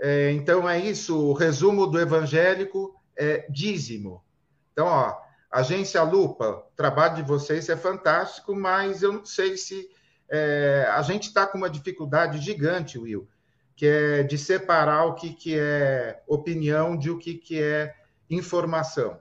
[0.00, 4.24] é, então é isso, o resumo do evangélico é dízimo.
[4.72, 5.14] Então, ó,
[5.50, 9.88] Agência Lupa, o trabalho de vocês é fantástico, mas eu não sei se
[10.30, 13.28] é, a gente está com uma dificuldade gigante, Will,
[13.76, 17.94] que é de separar o que, que é opinião de o que, que é
[18.30, 19.18] informação.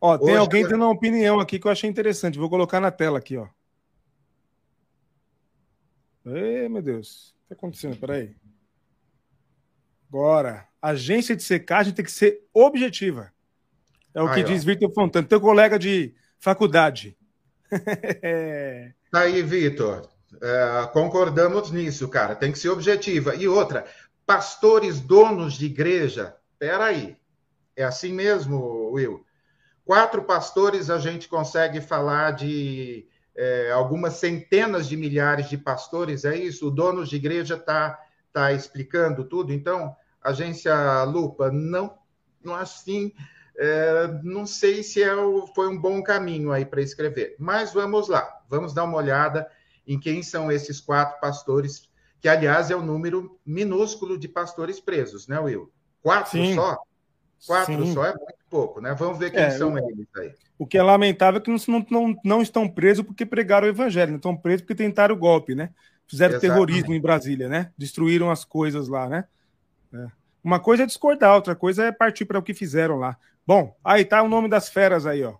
[0.00, 2.38] Ó, tem Hoje, alguém dando uma opinião aqui que eu achei interessante.
[2.38, 3.46] Vou colocar na tela aqui, ó.
[6.26, 7.28] Ei, meu Deus.
[7.28, 7.96] O que está acontecendo?
[7.96, 8.34] Peraí.
[10.08, 13.32] Agora, agência de secagem tem que ser objetiva.
[14.12, 17.16] É o que diz Vitor Fontana, teu colega de faculdade.
[19.10, 20.08] tá aí, Vitor.
[20.42, 22.34] É, concordamos nisso, cara.
[22.34, 23.34] Tem que ser objetiva.
[23.34, 23.86] E outra,
[24.24, 26.34] pastores donos de igreja.
[26.58, 27.16] Peraí.
[27.76, 29.24] É assim mesmo, Will?
[29.84, 36.36] Quatro pastores a gente consegue falar de é, algumas centenas de milhares de pastores, é
[36.36, 36.68] isso?
[36.68, 37.98] O dono de igreja está
[38.32, 39.52] tá explicando tudo.
[39.52, 41.98] Então, agência Lupa, não,
[42.42, 43.12] não assim
[43.58, 47.34] é, não sei se é o, foi um bom caminho aí para escrever.
[47.38, 49.50] Mas vamos lá, vamos dar uma olhada
[49.86, 51.88] em quem são esses quatro pastores,
[52.20, 55.72] que, aliás, é o um número minúsculo de pastores presos, né, Will?
[56.02, 56.54] Quatro Sim.
[56.54, 56.76] só?
[57.46, 57.94] Quatro Sim.
[57.94, 58.94] só é muito pouco, né?
[58.94, 60.34] Vamos ver quem é, são eles aí.
[60.58, 64.10] O que é lamentável é que não, não, não estão presos porque pregaram o evangelho,
[64.10, 65.70] não estão presos porque tentaram o golpe, né?
[66.06, 66.52] Fizeram Exatamente.
[66.52, 67.72] terrorismo em Brasília, né?
[67.76, 69.24] Destruíram as coisas lá, né?
[69.92, 70.06] É.
[70.42, 73.16] Uma coisa é discordar, outra coisa é partir para o que fizeram lá.
[73.46, 75.34] Bom, aí tá o nome das feras aí, ó.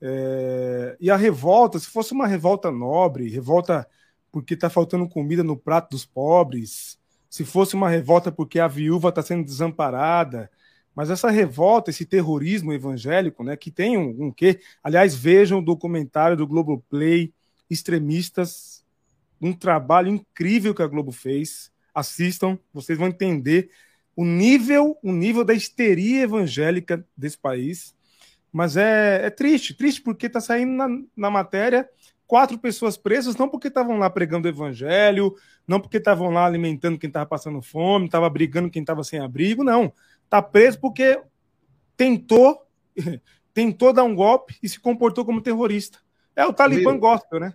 [0.01, 0.95] É...
[0.99, 3.87] E a revolta, se fosse uma revolta nobre, revolta
[4.31, 9.09] porque está faltando comida no prato dos pobres, se fosse uma revolta porque a viúva
[9.09, 10.49] está sendo desamparada,
[10.95, 14.59] mas essa revolta, esse terrorismo evangélico, né, que tem um, um quê?
[14.83, 17.33] Aliás, vejam o documentário do Globoplay,
[17.69, 18.83] extremistas,
[19.39, 21.71] um trabalho incrível que a Globo fez.
[21.99, 23.69] Assistam, vocês vão entender
[24.15, 27.95] o nível, o nível da histeria evangélica desse país.
[28.51, 31.89] Mas é, é triste, triste porque está saindo na, na matéria
[32.25, 35.35] quatro pessoas presas, não porque estavam lá pregando o evangelho,
[35.67, 39.63] não porque estavam lá alimentando quem estava passando fome, estava brigando quem estava sem abrigo,
[39.63, 39.93] não.
[40.25, 41.21] Está preso porque
[41.95, 42.67] tentou
[43.53, 45.99] tentou dar um golpe e se comportou como terrorista.
[46.35, 47.53] É o Talibã Will, gospel, né?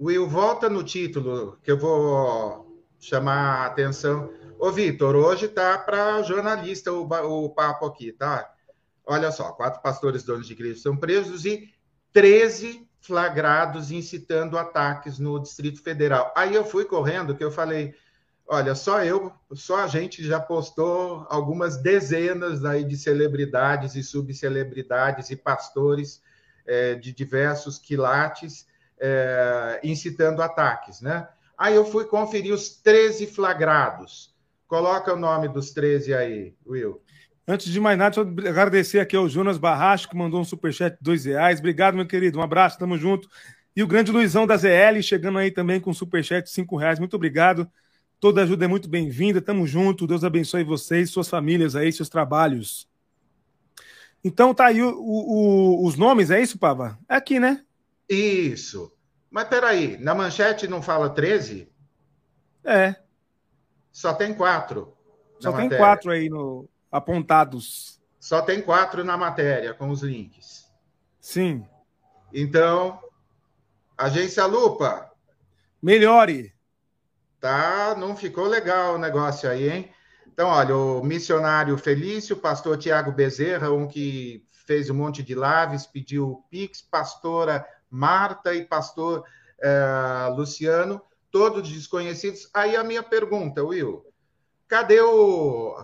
[0.00, 2.71] Will, volta no título, que eu vou
[3.02, 4.32] chamar a atenção.
[4.58, 8.48] Ô, Vitor, hoje tá para jornalista o, o papo aqui, tá?
[9.04, 11.68] Olha só, quatro pastores donos de igreja são presos e
[12.12, 16.32] 13 flagrados incitando ataques no Distrito Federal.
[16.36, 17.92] Aí eu fui correndo, que eu falei,
[18.46, 25.30] olha, só eu, só a gente já postou algumas dezenas aí de celebridades e subcelebridades
[25.30, 26.22] e pastores
[26.64, 28.64] é, de diversos quilates
[29.00, 31.26] é, incitando ataques, né?
[31.62, 34.34] Aí eu fui conferir os 13 flagrados.
[34.66, 37.00] Coloca o nome dos 13 aí, Will.
[37.46, 40.96] Antes de mais nada, deixa eu agradecer aqui ao Jonas Barracho, que mandou um superchat
[40.96, 41.60] de dois reais.
[41.60, 42.40] Obrigado, meu querido.
[42.40, 43.28] Um abraço, tamo junto.
[43.76, 46.98] E o grande Luizão da ZL, chegando aí também com um superchat de cinco reais.
[46.98, 47.70] Muito obrigado.
[48.18, 49.40] Toda ajuda é muito bem-vinda.
[49.40, 50.04] Tamo junto.
[50.04, 52.88] Deus abençoe vocês, suas famílias aí, seus trabalhos.
[54.24, 56.98] Então tá aí o, o, os nomes, é isso, Pava?
[57.08, 57.62] É aqui, né?
[58.08, 58.92] Isso.
[59.32, 61.66] Mas peraí, na manchete não fala 13?
[62.62, 62.94] É.
[63.90, 64.94] Só tem quatro.
[65.40, 65.78] Só tem matéria.
[65.78, 67.98] quatro aí no, apontados.
[68.20, 70.70] Só tem quatro na matéria com os links.
[71.18, 71.66] Sim.
[72.30, 73.00] Então,
[73.96, 75.10] agência Lupa.
[75.82, 76.54] Melhore.
[77.40, 79.90] Tá, não ficou legal o negócio aí, hein?
[80.26, 85.86] Então, olha, o missionário Felício, pastor Tiago Bezerra, um que fez um monte de lives,
[85.86, 89.22] pediu Pix, pastora Marta e pastor
[89.60, 91.00] eh, Luciano,
[91.30, 92.48] todos desconhecidos.
[92.52, 94.04] Aí a minha pergunta, Will,
[94.66, 95.76] cadê o.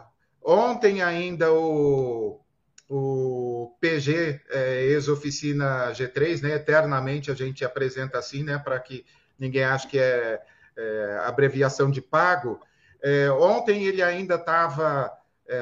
[0.43, 2.41] Ontem ainda o,
[2.89, 6.55] o PG, é, ex-oficina G3, né?
[6.55, 8.59] Eternamente a gente apresenta assim, né?
[8.59, 9.05] Para que
[9.39, 10.41] ninguém ache que é,
[10.77, 12.61] é abreviação de pago.
[13.03, 15.13] É, ontem ele ainda estava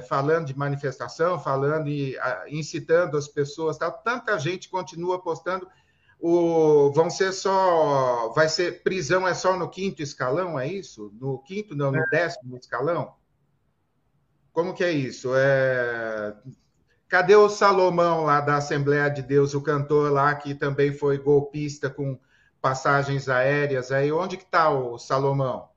[0.08, 5.68] falando de manifestação, falando e a, incitando as pessoas, tanta gente continua postando
[6.28, 8.32] o, vão ser só.
[8.34, 11.14] Vai ser prisão é só no quinto escalão, é isso?
[11.20, 12.10] No quinto, não, no é.
[12.10, 13.14] décimo escalão?
[14.52, 15.30] Como que é isso?
[15.36, 16.34] É...
[17.08, 21.88] Cadê o Salomão lá da Assembleia de Deus, o cantor lá que também foi golpista
[21.88, 22.18] com
[22.60, 23.92] passagens aéreas?
[23.92, 25.68] Aí onde que está o Salomão?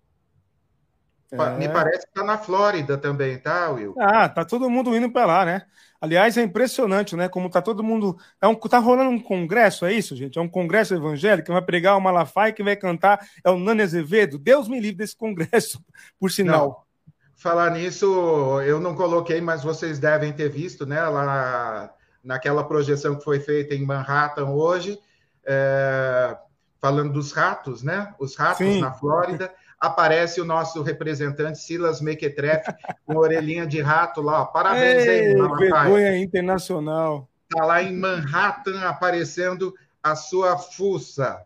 [1.32, 1.50] É...
[1.58, 3.94] Me parece que está na Flórida também, tá, Will?
[4.00, 5.68] Ah, tá todo mundo indo para lá, né?
[6.02, 7.28] Aliás, é impressionante, né?
[7.28, 8.18] Como tá todo mundo.
[8.42, 8.56] É um...
[8.56, 10.40] Tá rolando um congresso, é isso, gente?
[10.40, 13.82] É um congresso evangélico que vai pregar o Malafaia, que vai cantar é o Nani
[13.82, 14.38] Azevedo.
[14.38, 15.84] Deus me livre desse congresso,
[16.20, 16.68] por sinal.
[16.68, 16.90] Não.
[17.36, 21.02] Falar nisso, eu não coloquei, mas vocês devem ter visto, né?
[21.02, 21.90] Lá
[22.24, 25.00] naquela projeção que foi feita em Manhattan hoje,
[25.46, 26.38] é...
[26.82, 28.14] falando dos ratos, né?
[28.20, 28.82] Os ratos Sim.
[28.82, 32.72] na Flórida aparece o nosso representante Silas Mequetrefe
[33.06, 34.46] com orelhinha de rato lá.
[34.46, 37.30] Parabéns Ei, aí, Vergonha internacional.
[37.50, 41.44] Está lá em Manhattan aparecendo a sua fuça.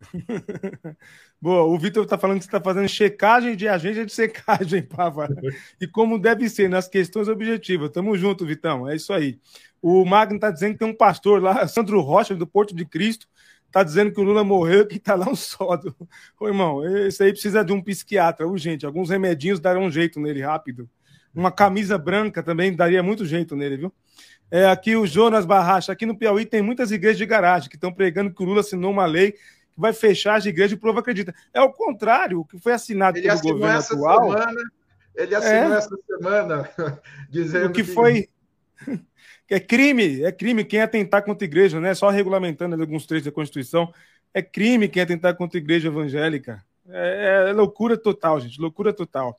[1.46, 5.28] Boa, o Vitor está falando que você está fazendo checagem de agência de secagem, Pava.
[5.80, 7.88] E como deve ser, nas questões objetivas.
[7.90, 8.90] Tamo junto, Vitão.
[8.90, 9.38] É isso aí.
[9.80, 13.28] O Magno está dizendo que tem um pastor lá, Sandro Rocha, do Porto de Cristo,
[13.70, 15.94] tá dizendo que o Lula morreu que tá lá um sódio.
[16.40, 18.84] Ô, irmão, esse aí precisa de um psiquiatra urgente.
[18.84, 20.90] Alguns remedinhos darão um jeito nele rápido.
[21.32, 23.92] Uma camisa branca também daria muito jeito nele, viu?
[24.50, 25.92] É, aqui o Jonas Barracha.
[25.92, 28.90] Aqui no Piauí tem muitas igrejas de garagem que estão pregando que o Lula assinou
[28.90, 29.34] uma lei
[29.76, 31.34] que vai fechar as igrejas e o povo acredita.
[31.52, 34.32] É o contrário, o que foi assinado ele pelo governo atual.
[34.32, 34.62] Semana,
[35.14, 36.70] ele assinou é, essa semana
[37.30, 38.28] dizendo o que, que foi
[39.48, 43.26] é crime, é crime quem atentar contra a igreja, não é só regulamentando alguns trechos
[43.26, 43.92] da Constituição.
[44.32, 46.64] É crime quem atentar contra a igreja evangélica.
[46.88, 49.38] É, é loucura total, gente, loucura total.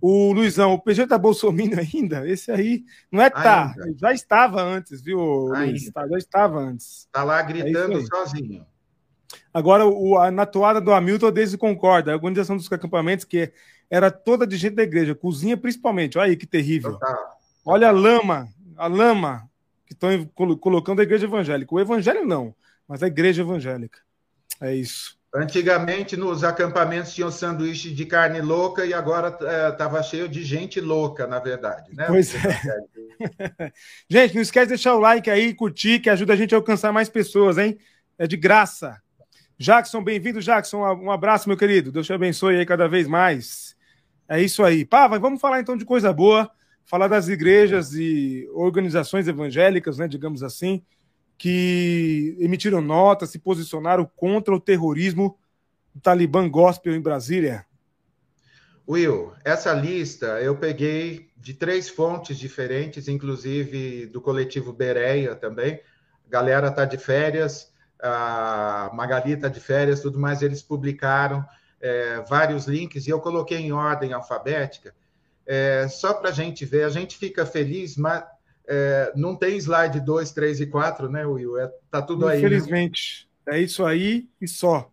[0.00, 2.28] O Luizão, o PG tá Bolsonaro ainda?
[2.28, 3.96] Esse aí não é tá, ainda.
[3.96, 5.90] já estava antes, viu, Luiz?
[5.92, 7.08] Tá, já estava antes.
[7.12, 8.66] Tá lá gritando é sozinho.
[9.52, 12.12] Agora, o, a, na toada do Hamilton, desde concorda.
[12.12, 13.52] A organização dos acampamentos, que
[13.90, 16.18] era toda de gente da igreja, cozinha principalmente.
[16.18, 16.98] Olha aí que terrível.
[17.64, 19.48] Olha a lama, a lama
[19.86, 20.10] que estão
[20.56, 21.74] colocando a igreja evangélica.
[21.74, 22.54] O evangelho não,
[22.88, 23.98] mas a igreja evangélica.
[24.60, 25.16] É isso.
[25.34, 29.28] Antigamente, nos acampamentos tinham sanduíche de carne louca e agora
[29.70, 31.90] estava é, cheio de gente louca, na verdade.
[31.94, 32.04] Né?
[32.06, 33.72] Pois é.
[34.10, 36.92] gente, não esquece de deixar o like aí, curtir, que ajuda a gente a alcançar
[36.92, 37.78] mais pessoas, hein?
[38.18, 39.00] É de graça.
[39.58, 40.78] Jackson, bem-vindo, Jackson.
[40.78, 41.92] Um abraço, meu querido.
[41.92, 43.76] Deus te abençoe aí cada vez mais.
[44.28, 44.84] É isso aí.
[44.84, 46.50] Pá, vamos falar então de coisa boa,
[46.84, 50.82] falar das igrejas e organizações evangélicas, né, digamos assim,
[51.36, 55.38] que emitiram notas, se posicionaram contra o terrorismo
[55.94, 57.66] do Talibã Gospel em Brasília?
[58.88, 65.80] Will, essa lista eu peguei de três fontes diferentes, inclusive do coletivo Bereia também.
[66.26, 67.71] A galera tá de férias,
[68.02, 70.42] a Magali tá de férias, tudo mais.
[70.42, 71.44] Eles publicaram
[71.80, 74.94] é, vários links e eu coloquei em ordem alfabética,
[75.46, 76.84] é, só para a gente ver.
[76.84, 78.24] A gente fica feliz, mas
[78.66, 81.58] é, não tem slide 2, 3 e 4, né, Will?
[81.58, 82.40] É, tá tudo aí.
[82.40, 82.46] Né?
[82.46, 83.28] Infelizmente.
[83.46, 83.58] Né?
[83.58, 84.90] É isso aí e só.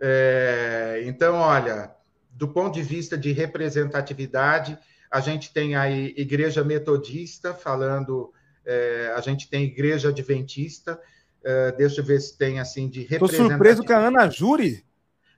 [0.00, 1.90] É, então, olha,
[2.30, 4.78] do ponto de vista de representatividade,
[5.10, 8.32] a gente tem aí Igreja Metodista falando,
[8.64, 11.00] é, a gente tem Igreja Adventista,
[11.44, 13.42] é, deixa eu ver se tem assim de representatividade.
[13.42, 14.84] Estou surpreso com a Ana Júri.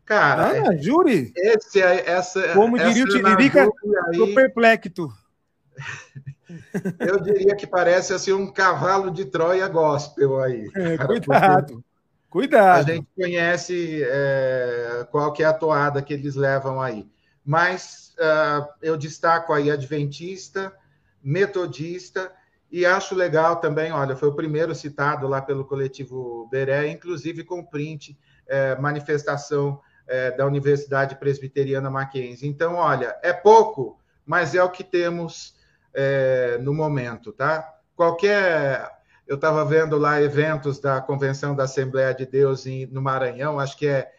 [0.04, 1.32] Cara, Ana Júri?
[1.36, 3.68] Esse, essa, Como diria o Tiririca,
[4.10, 5.12] estou perplexo.
[6.98, 10.68] Eu diria que parece assim um cavalo de Troia gospel aí.
[10.74, 11.84] É, cuidado.
[12.28, 12.90] Cuidado.
[12.90, 17.08] A gente conhece é, qual que é a toada que eles levam aí.
[17.44, 20.72] Mas uh, eu destaco aí Adventista,
[21.22, 22.32] Metodista,
[22.70, 27.64] e acho legal também, olha, foi o primeiro citado lá pelo coletivo Beré, inclusive com
[27.64, 28.16] print,
[28.46, 32.48] é, manifestação é, da Universidade Presbiteriana Mackenzie.
[32.48, 35.56] Então, olha, é pouco, mas é o que temos
[35.92, 37.74] é, no momento, tá?
[37.96, 38.88] Qualquer.
[39.26, 43.76] Eu estava vendo lá eventos da Convenção da Assembleia de Deus em, no Maranhão, acho
[43.76, 44.10] que é,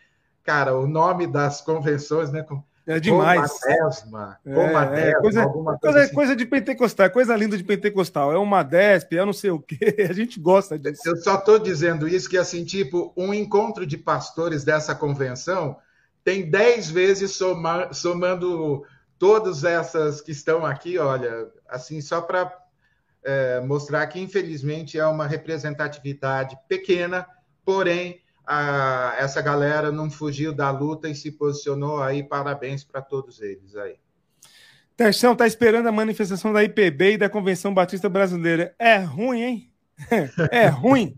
[0.43, 2.45] cara, o nome das convenções, né?
[2.85, 3.51] É demais.
[3.59, 6.13] Comadesma, é, é, coisa, coisa, coisa, assim.
[6.13, 8.33] coisa de pentecostal, coisa linda de pentecostal.
[8.33, 9.77] É uma desp, é não sei o quê.
[10.09, 11.01] A gente gosta disso.
[11.05, 15.77] Eu só estou dizendo isso que, assim, tipo, um encontro de pastores dessa convenção
[16.23, 18.83] tem dez vezes somar, somando
[19.17, 22.51] todas essas que estão aqui, olha, assim, só para
[23.23, 27.27] é, mostrar que, infelizmente, é uma representatividade pequena,
[27.63, 32.23] porém, a, essa galera não fugiu da luta e se posicionou aí.
[32.23, 33.95] Parabéns para todos eles aí.
[34.95, 38.75] Terção, tá esperando a manifestação da IPB e da Convenção Batista Brasileira.
[38.77, 39.71] É ruim, hein?
[40.51, 41.15] É ruim.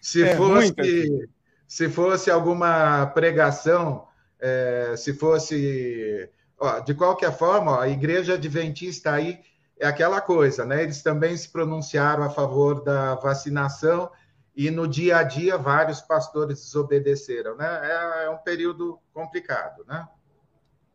[0.00, 1.28] se, é fosse, ruim,
[1.66, 4.06] se fosse alguma pregação
[4.42, 6.28] é, se fosse.
[6.58, 9.40] Ó, de qualquer forma, ó, a igreja adventista aí
[9.78, 10.82] é aquela coisa, né?
[10.82, 14.10] Eles também se pronunciaram a favor da vacinação
[14.54, 17.66] e no dia a dia vários pastores desobedeceram, né?
[17.66, 20.06] É, é um período complicado, né?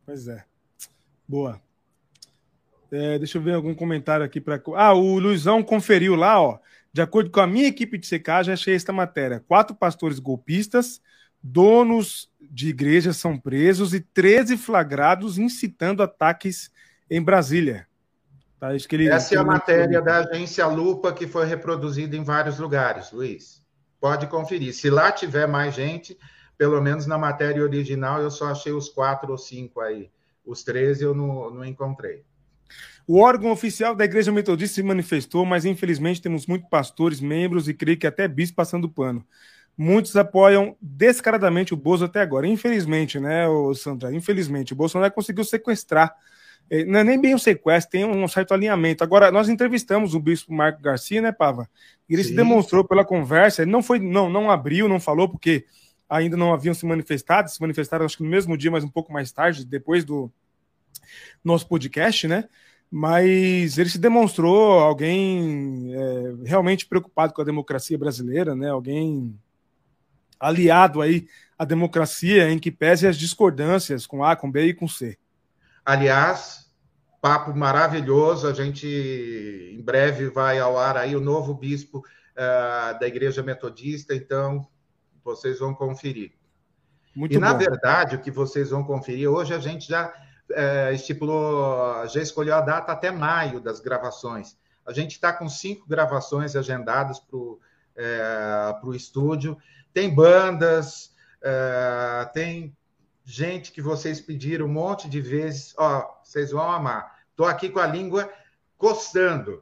[0.05, 0.43] Pois é.
[1.27, 1.61] Boa.
[2.91, 4.61] É, deixa eu ver algum comentário aqui para.
[4.75, 6.59] Ah, o Luizão conferiu lá, ó.
[6.93, 9.43] De acordo com a minha equipe de secagem, achei esta matéria.
[9.47, 11.01] Quatro pastores golpistas
[11.41, 16.71] donos de igrejas são presos e 13 flagrados incitando ataques
[17.09, 17.86] em Brasília.
[18.59, 23.11] Tá, ele, Essa é a matéria da agência Lupa que foi reproduzida em vários lugares,
[23.11, 23.63] Luiz.
[23.99, 24.73] Pode conferir.
[24.73, 26.17] Se lá tiver mais gente,
[26.57, 30.09] pelo menos na matéria original, eu só achei os quatro ou cinco aí.
[30.45, 32.23] Os 13 eu não, não encontrei.
[33.07, 37.73] O órgão oficial da Igreja Metodista se manifestou, mas infelizmente temos muitos pastores, membros e
[37.73, 39.25] creio que até bis passando pano
[39.77, 42.47] muitos apoiam descaradamente o Bozo até agora.
[42.47, 43.45] Infelizmente, né,
[43.75, 44.13] Sandra?
[44.13, 46.15] Infelizmente, o Bolsonaro conseguiu sequestrar.
[46.69, 49.03] É, não é nem bem um sequestro, tem um certo alinhamento.
[49.03, 51.69] Agora, nós entrevistamos o bispo Marco Garcia, né, Pava?
[52.09, 52.29] E ele Sim.
[52.29, 55.65] se demonstrou pela conversa, ele não foi, não, não abriu, não falou, porque
[56.09, 59.11] ainda não haviam se manifestado, se manifestaram acho que no mesmo dia, mas um pouco
[59.11, 60.31] mais tarde, depois do
[61.43, 62.45] nosso podcast, né?
[62.89, 68.69] Mas ele se demonstrou alguém é, realmente preocupado com a democracia brasileira, né?
[68.69, 69.37] Alguém
[70.39, 74.87] aliado aí à democracia, em que pese as discordâncias com A, com B e com
[74.87, 75.17] C.
[75.87, 76.69] Aliás,
[77.21, 78.45] papo maravilhoso.
[78.45, 84.13] A gente em breve vai ao ar aí o novo bispo uh, da Igreja Metodista,
[84.13, 84.67] então
[85.23, 86.33] vocês vão conferir.
[87.15, 87.39] Muito e, bom.
[87.39, 90.13] na verdade, o que vocês vão conferir, hoje a gente já
[90.51, 94.57] é, estipulou, já escolheu a data até maio das gravações.
[94.85, 97.61] A gente está com cinco gravações agendadas para o
[97.95, 99.57] é, estúdio.
[99.93, 102.75] Tem bandas, é, tem
[103.27, 105.73] gente que vocês pediram um monte de vezes.
[105.77, 107.17] Ó, vocês vão amar.
[107.29, 108.31] Estou aqui com a língua
[108.77, 109.61] coçando.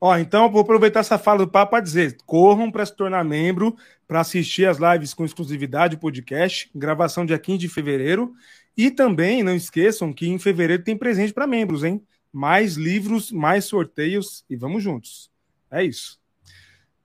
[0.00, 3.76] Ó, então vou aproveitar essa fala do Papa para dizer: corram para se tornar membro,
[4.06, 8.32] para assistir as lives com exclusividade podcast, gravação dia 15 de fevereiro.
[8.76, 12.02] E também não esqueçam que em fevereiro tem presente para membros, hein?
[12.32, 15.30] Mais livros, mais sorteios e vamos juntos.
[15.70, 16.18] É isso.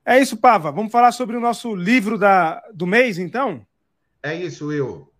[0.06, 0.72] É isso, Pava.
[0.72, 3.66] Vamos falar sobre o nosso livro da, do mês, então?
[4.22, 5.13] É isso, Will.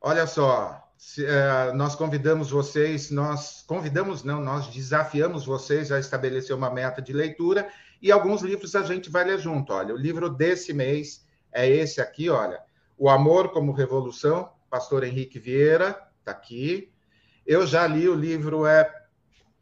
[0.00, 6.56] Olha só, se, é, nós convidamos vocês, nós convidamos, não, nós desafiamos vocês a estabelecer
[6.56, 7.68] uma meta de leitura
[8.00, 9.74] e alguns livros a gente vai ler junto.
[9.74, 12.62] Olha, o livro desse mês é esse aqui, olha,
[12.96, 16.90] O Amor como Revolução, Pastor Henrique Vieira, está aqui.
[17.46, 18.90] Eu já li o livro, é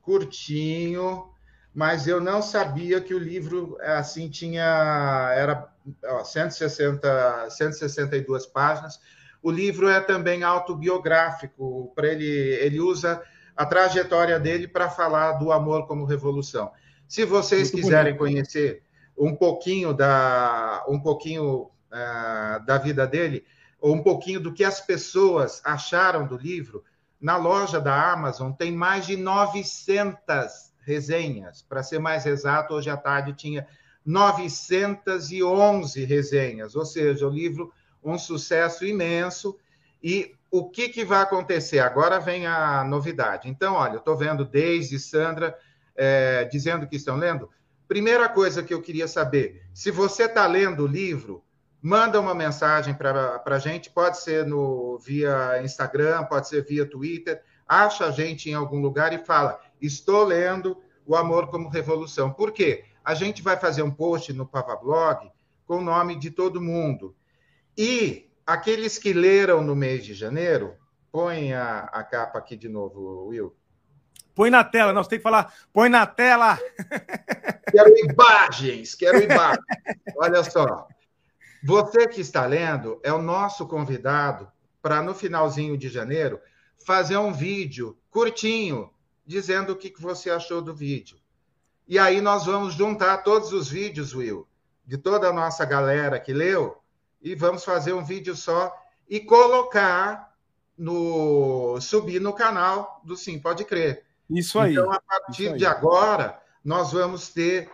[0.02, 1.32] curtinho,
[1.74, 5.68] mas eu não sabia que o livro assim tinha era
[6.04, 9.00] ó, 160, 162 páginas
[9.42, 13.22] o livro é também autobiográfico, para ele ele usa
[13.56, 16.70] a trajetória dele para falar do amor como revolução.
[17.06, 18.34] Se vocês Muito quiserem bonito.
[18.34, 18.82] conhecer
[19.16, 23.44] um pouquinho da um pouquinho uh, da vida dele,
[23.80, 26.84] ou um pouquinho do que as pessoas acharam do livro,
[27.20, 31.62] na loja da Amazon tem mais de 900 resenhas.
[31.62, 33.66] Para ser mais exato, hoje à tarde tinha
[34.04, 37.72] 911 resenhas, ou seja, o livro
[38.02, 39.58] um sucesso imenso.
[40.02, 41.80] E o que, que vai acontecer?
[41.80, 43.48] Agora vem a novidade.
[43.48, 45.56] Então, olha, eu estou vendo Deise e Sandra
[45.94, 47.50] é, dizendo que estão lendo.
[47.86, 51.42] Primeira coisa que eu queria saber: se você está lendo o livro,
[51.80, 57.42] manda uma mensagem para a gente, pode ser no via Instagram, pode ser via Twitter,
[57.66, 60.76] acha a gente em algum lugar e fala: estou lendo
[61.06, 62.32] o Amor como Revolução.
[62.32, 62.84] Por quê?
[63.02, 65.30] A gente vai fazer um post no Pavablog
[65.66, 67.16] com o nome de todo mundo.
[67.78, 70.74] E aqueles que leram no mês de janeiro,
[71.12, 73.54] põe a, a capa aqui de novo, Will.
[74.34, 76.58] Põe na tela, nós temos que falar, põe na tela.
[77.70, 79.62] Quero imagens, quero imagens.
[80.16, 80.88] Olha só.
[81.62, 84.50] Você que está lendo é o nosso convidado
[84.80, 86.40] para, no finalzinho de janeiro,
[86.84, 88.90] fazer um vídeo curtinho,
[89.26, 91.18] dizendo o que você achou do vídeo.
[91.86, 94.48] E aí nós vamos juntar todos os vídeos, Will,
[94.86, 96.82] de toda a nossa galera que leu,
[97.20, 98.74] e vamos fazer um vídeo só
[99.08, 100.32] e colocar
[100.76, 104.04] no subir no canal do Sim Pode Crer.
[104.30, 104.72] Isso aí.
[104.72, 107.70] Então, a partir de agora, nós vamos ter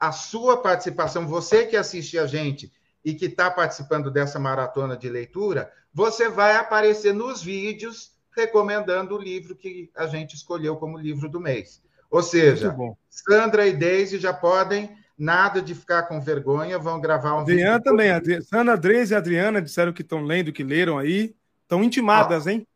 [0.00, 2.72] a sua participação, você que assiste a gente
[3.04, 9.20] e que está participando dessa maratona de leitura, você vai aparecer nos vídeos recomendando o
[9.20, 11.82] livro que a gente escolheu como livro do mês.
[12.10, 12.74] Ou seja,
[13.10, 17.84] Sandra e Deise já podem Nada de ficar com vergonha, vão gravar um Adriana vídeo.
[17.84, 18.40] também, Adri...
[18.42, 21.34] Sandra, Andres e Adriana disseram que estão lendo, que leram aí.
[21.62, 22.66] Estão intimadas, hein?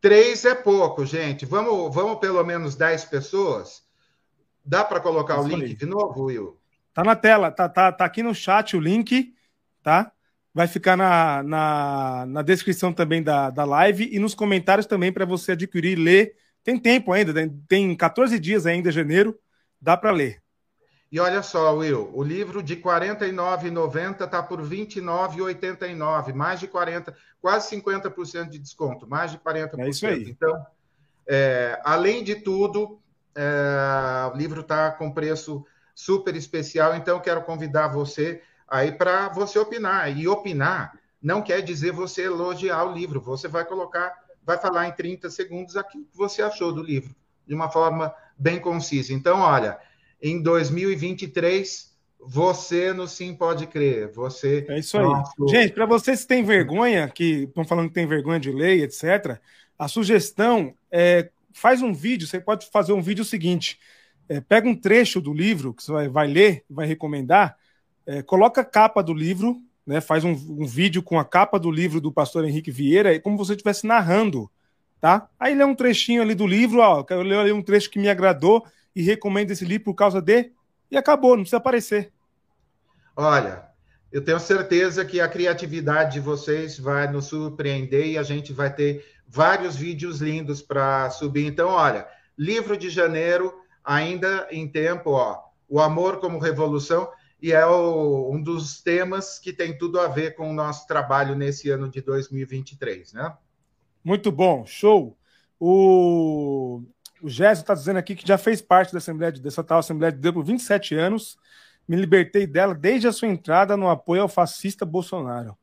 [0.00, 1.44] Três é pouco, gente.
[1.44, 3.82] Vamos, vamos pelo menos dez pessoas?
[4.64, 6.56] Dá para colocar o link de novo, Will?
[6.94, 9.34] Tá na tela, tá, tá, tá aqui no chat o link,
[9.82, 10.12] tá?
[10.54, 15.26] Vai ficar na, na, na descrição também da, da live e nos comentários também para
[15.26, 16.36] você adquirir e ler.
[16.64, 17.34] Tem tempo ainda,
[17.68, 19.38] tem 14 dias ainda, janeiro,
[19.80, 20.42] dá para ler.
[21.10, 26.66] E olha só, Will, o livro de R$ 49,90 está por R$ 29,89, mais de
[26.66, 29.78] 40%, quase 50% de desconto, mais de 40%.
[29.78, 30.28] É isso aí.
[30.28, 30.66] Então,
[31.26, 33.00] é, além de tudo,
[33.34, 39.58] é, o livro está com preço super especial, então quero convidar você aí para você
[39.58, 40.16] opinar.
[40.16, 44.12] E opinar não quer dizer você elogiar o livro, você vai colocar,
[44.44, 47.14] vai falar em 30 segundos aquilo que você achou do livro,
[47.46, 49.12] de uma forma bem concisa.
[49.12, 49.78] Então, olha
[50.30, 54.10] em 2023 você no Sim Pode Crer.
[54.12, 54.66] Você.
[54.68, 55.04] É isso aí.
[55.04, 55.48] Nosso...
[55.48, 59.38] Gente, para vocês que têm vergonha, que estão falando que tem vergonha de lei, etc.,
[59.78, 62.26] a sugestão é faz um vídeo.
[62.26, 63.78] Você pode fazer um vídeo seguinte:
[64.28, 67.56] é, pega um trecho do livro que você vai, vai ler, vai recomendar,
[68.04, 71.70] é, coloca a capa do livro, né, faz um, um, vídeo com a capa do
[71.70, 74.50] livro do pastor Henrique Vieira, como se você estivesse narrando.
[75.00, 75.28] Tá?
[75.38, 78.64] Aí lê um trechinho ali do livro, ó, eu ler um trecho que me agradou
[78.96, 80.50] e recomendo esse livro por causa de.
[80.90, 82.12] E acabou, não precisa aparecer.
[83.14, 83.68] Olha,
[84.10, 88.74] eu tenho certeza que a criatividade de vocês vai nos surpreender e a gente vai
[88.74, 91.44] ter vários vídeos lindos para subir.
[91.46, 93.52] Então, olha, livro de janeiro,
[93.84, 97.10] ainda em tempo, ó, O Amor como Revolução.
[97.42, 101.34] e é o, um dos temas que tem tudo a ver com o nosso trabalho
[101.34, 103.36] nesse ano de 2023, né?
[104.02, 105.18] Muito bom, show.
[105.58, 106.82] O,
[107.22, 110.12] o Gésio está dizendo aqui que já fez parte da Assembleia de, dessa tal Assembleia
[110.12, 111.38] de Deus por 27 anos.
[111.88, 115.56] Me libertei dela desde a sua entrada no apoio ao fascista Bolsonaro.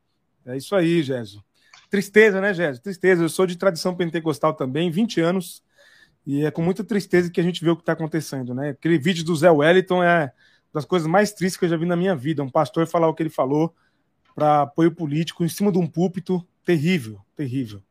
[0.46, 1.44] É isso aí, Gésio.
[1.90, 2.82] Tristeza, né, Gésio?
[2.82, 3.24] Tristeza.
[3.24, 5.64] Eu sou de tradição pentecostal também, 20 anos.
[6.26, 8.70] E é com muita tristeza que a gente vê o que está acontecendo, né?
[8.70, 10.32] Aquele vídeo do Zé Wellington é
[10.74, 12.42] das coisas mais tristes que eu já vi na minha vida.
[12.42, 13.76] Um pastor falar o que ele falou
[14.34, 16.46] para apoio político em cima de um púlpito.
[16.66, 17.84] Terrível, terrível.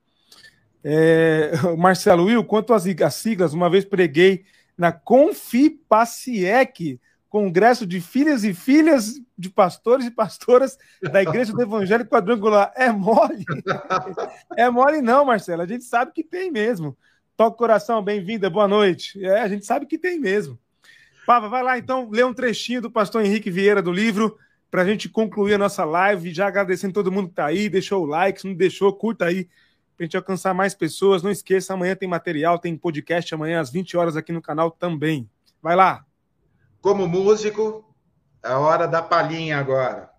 [0.85, 4.45] É, Marcelo Will, quanto às, siglas, uma vez preguei
[4.76, 12.05] na Confipaciec, Congresso de Filhas e Filhas de Pastores e Pastoras da Igreja do Evangelho
[12.05, 12.72] Quadrangular.
[12.76, 13.45] É mole?
[14.57, 15.62] É mole não, Marcelo.
[15.62, 16.97] A gente sabe que tem mesmo.
[17.37, 19.24] Toca o coração, bem-vinda, boa noite.
[19.24, 20.59] É, a gente sabe que tem mesmo.
[21.26, 24.37] Pava, vai lá então, lê um trechinho do pastor Henrique Vieira do livro,
[24.70, 26.35] para a gente concluir a nossa live.
[26.35, 29.49] Já agradecendo todo mundo que está aí, deixou o like, se não deixou, curta aí,
[30.03, 31.22] para a gente alcançar mais pessoas.
[31.22, 35.30] Não esqueça, amanhã tem material, tem podcast amanhã às 20 horas aqui no canal também.
[35.62, 36.05] Vai lá.
[36.80, 37.84] Como músico,
[38.42, 40.11] a hora da palhinha agora.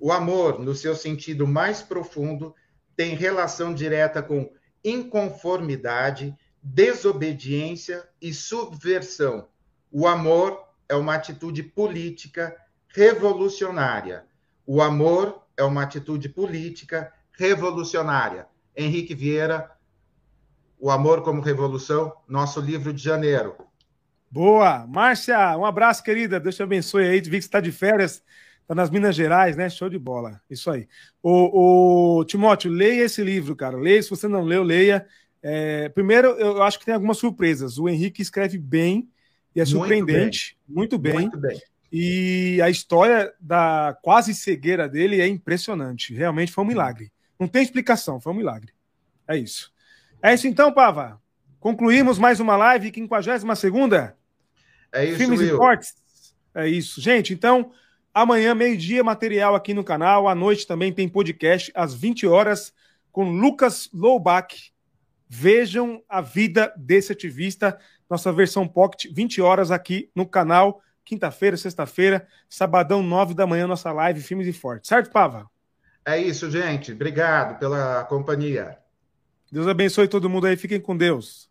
[0.00, 2.54] O amor, no seu sentido mais profundo,
[2.96, 4.50] tem relação direta com
[4.82, 9.46] inconformidade, desobediência e subversão.
[9.92, 10.58] O amor
[10.88, 12.56] é uma atitude política
[12.88, 14.24] revolucionária.
[14.66, 18.46] O amor é uma atitude política revolucionária.
[18.78, 19.72] Henrique Vieira,
[20.78, 23.56] O Amor como Revolução, nosso livro de janeiro.
[24.30, 24.86] Boa!
[24.86, 26.38] Márcia, um abraço, querida.
[26.38, 27.20] Deus te abençoe aí.
[27.20, 28.22] Vi que você está de férias,
[28.60, 29.68] está nas Minas Gerais, né?
[29.68, 30.40] Show de bola.
[30.48, 30.86] Isso aí.
[31.20, 33.76] O, o Timóteo, leia esse livro, cara.
[33.76, 34.02] Leia.
[34.02, 35.06] Se você não leu, leia.
[35.42, 37.78] É, primeiro, eu acho que tem algumas surpresas.
[37.78, 39.08] O Henrique escreve bem
[39.56, 41.14] e é surpreendente, muito bem.
[41.14, 41.48] Muito bem.
[41.48, 41.60] Muito bem.
[41.90, 46.14] E a história da quase cegueira dele é impressionante.
[46.14, 47.10] Realmente foi um milagre.
[47.38, 48.72] Não tem explicação, foi um milagre.
[49.26, 49.72] É isso.
[50.22, 51.20] É isso então, Pava.
[51.60, 54.16] Concluímos mais uma live, 52 segunda.
[54.92, 55.54] É isso, Filmes Will.
[55.54, 55.94] e Cortes.
[56.54, 57.00] É isso.
[57.00, 57.72] Gente, então,
[58.12, 60.28] amanhã, meio-dia, material aqui no canal.
[60.28, 62.72] À noite também tem podcast, às 20 horas,
[63.12, 64.72] com Lucas Loubach.
[65.28, 67.78] Vejam a vida desse ativista
[68.08, 70.80] nossa versão Pocket, 20 horas aqui no canal.
[71.04, 74.88] Quinta-feira, sexta-feira, sabadão, 9 da manhã, nossa live Filmes e Forte.
[74.88, 75.46] Certo, Pava?
[76.04, 76.92] É isso, gente.
[76.92, 78.78] Obrigado pela companhia.
[79.50, 80.56] Deus abençoe todo mundo aí.
[80.56, 81.47] Fiquem com Deus.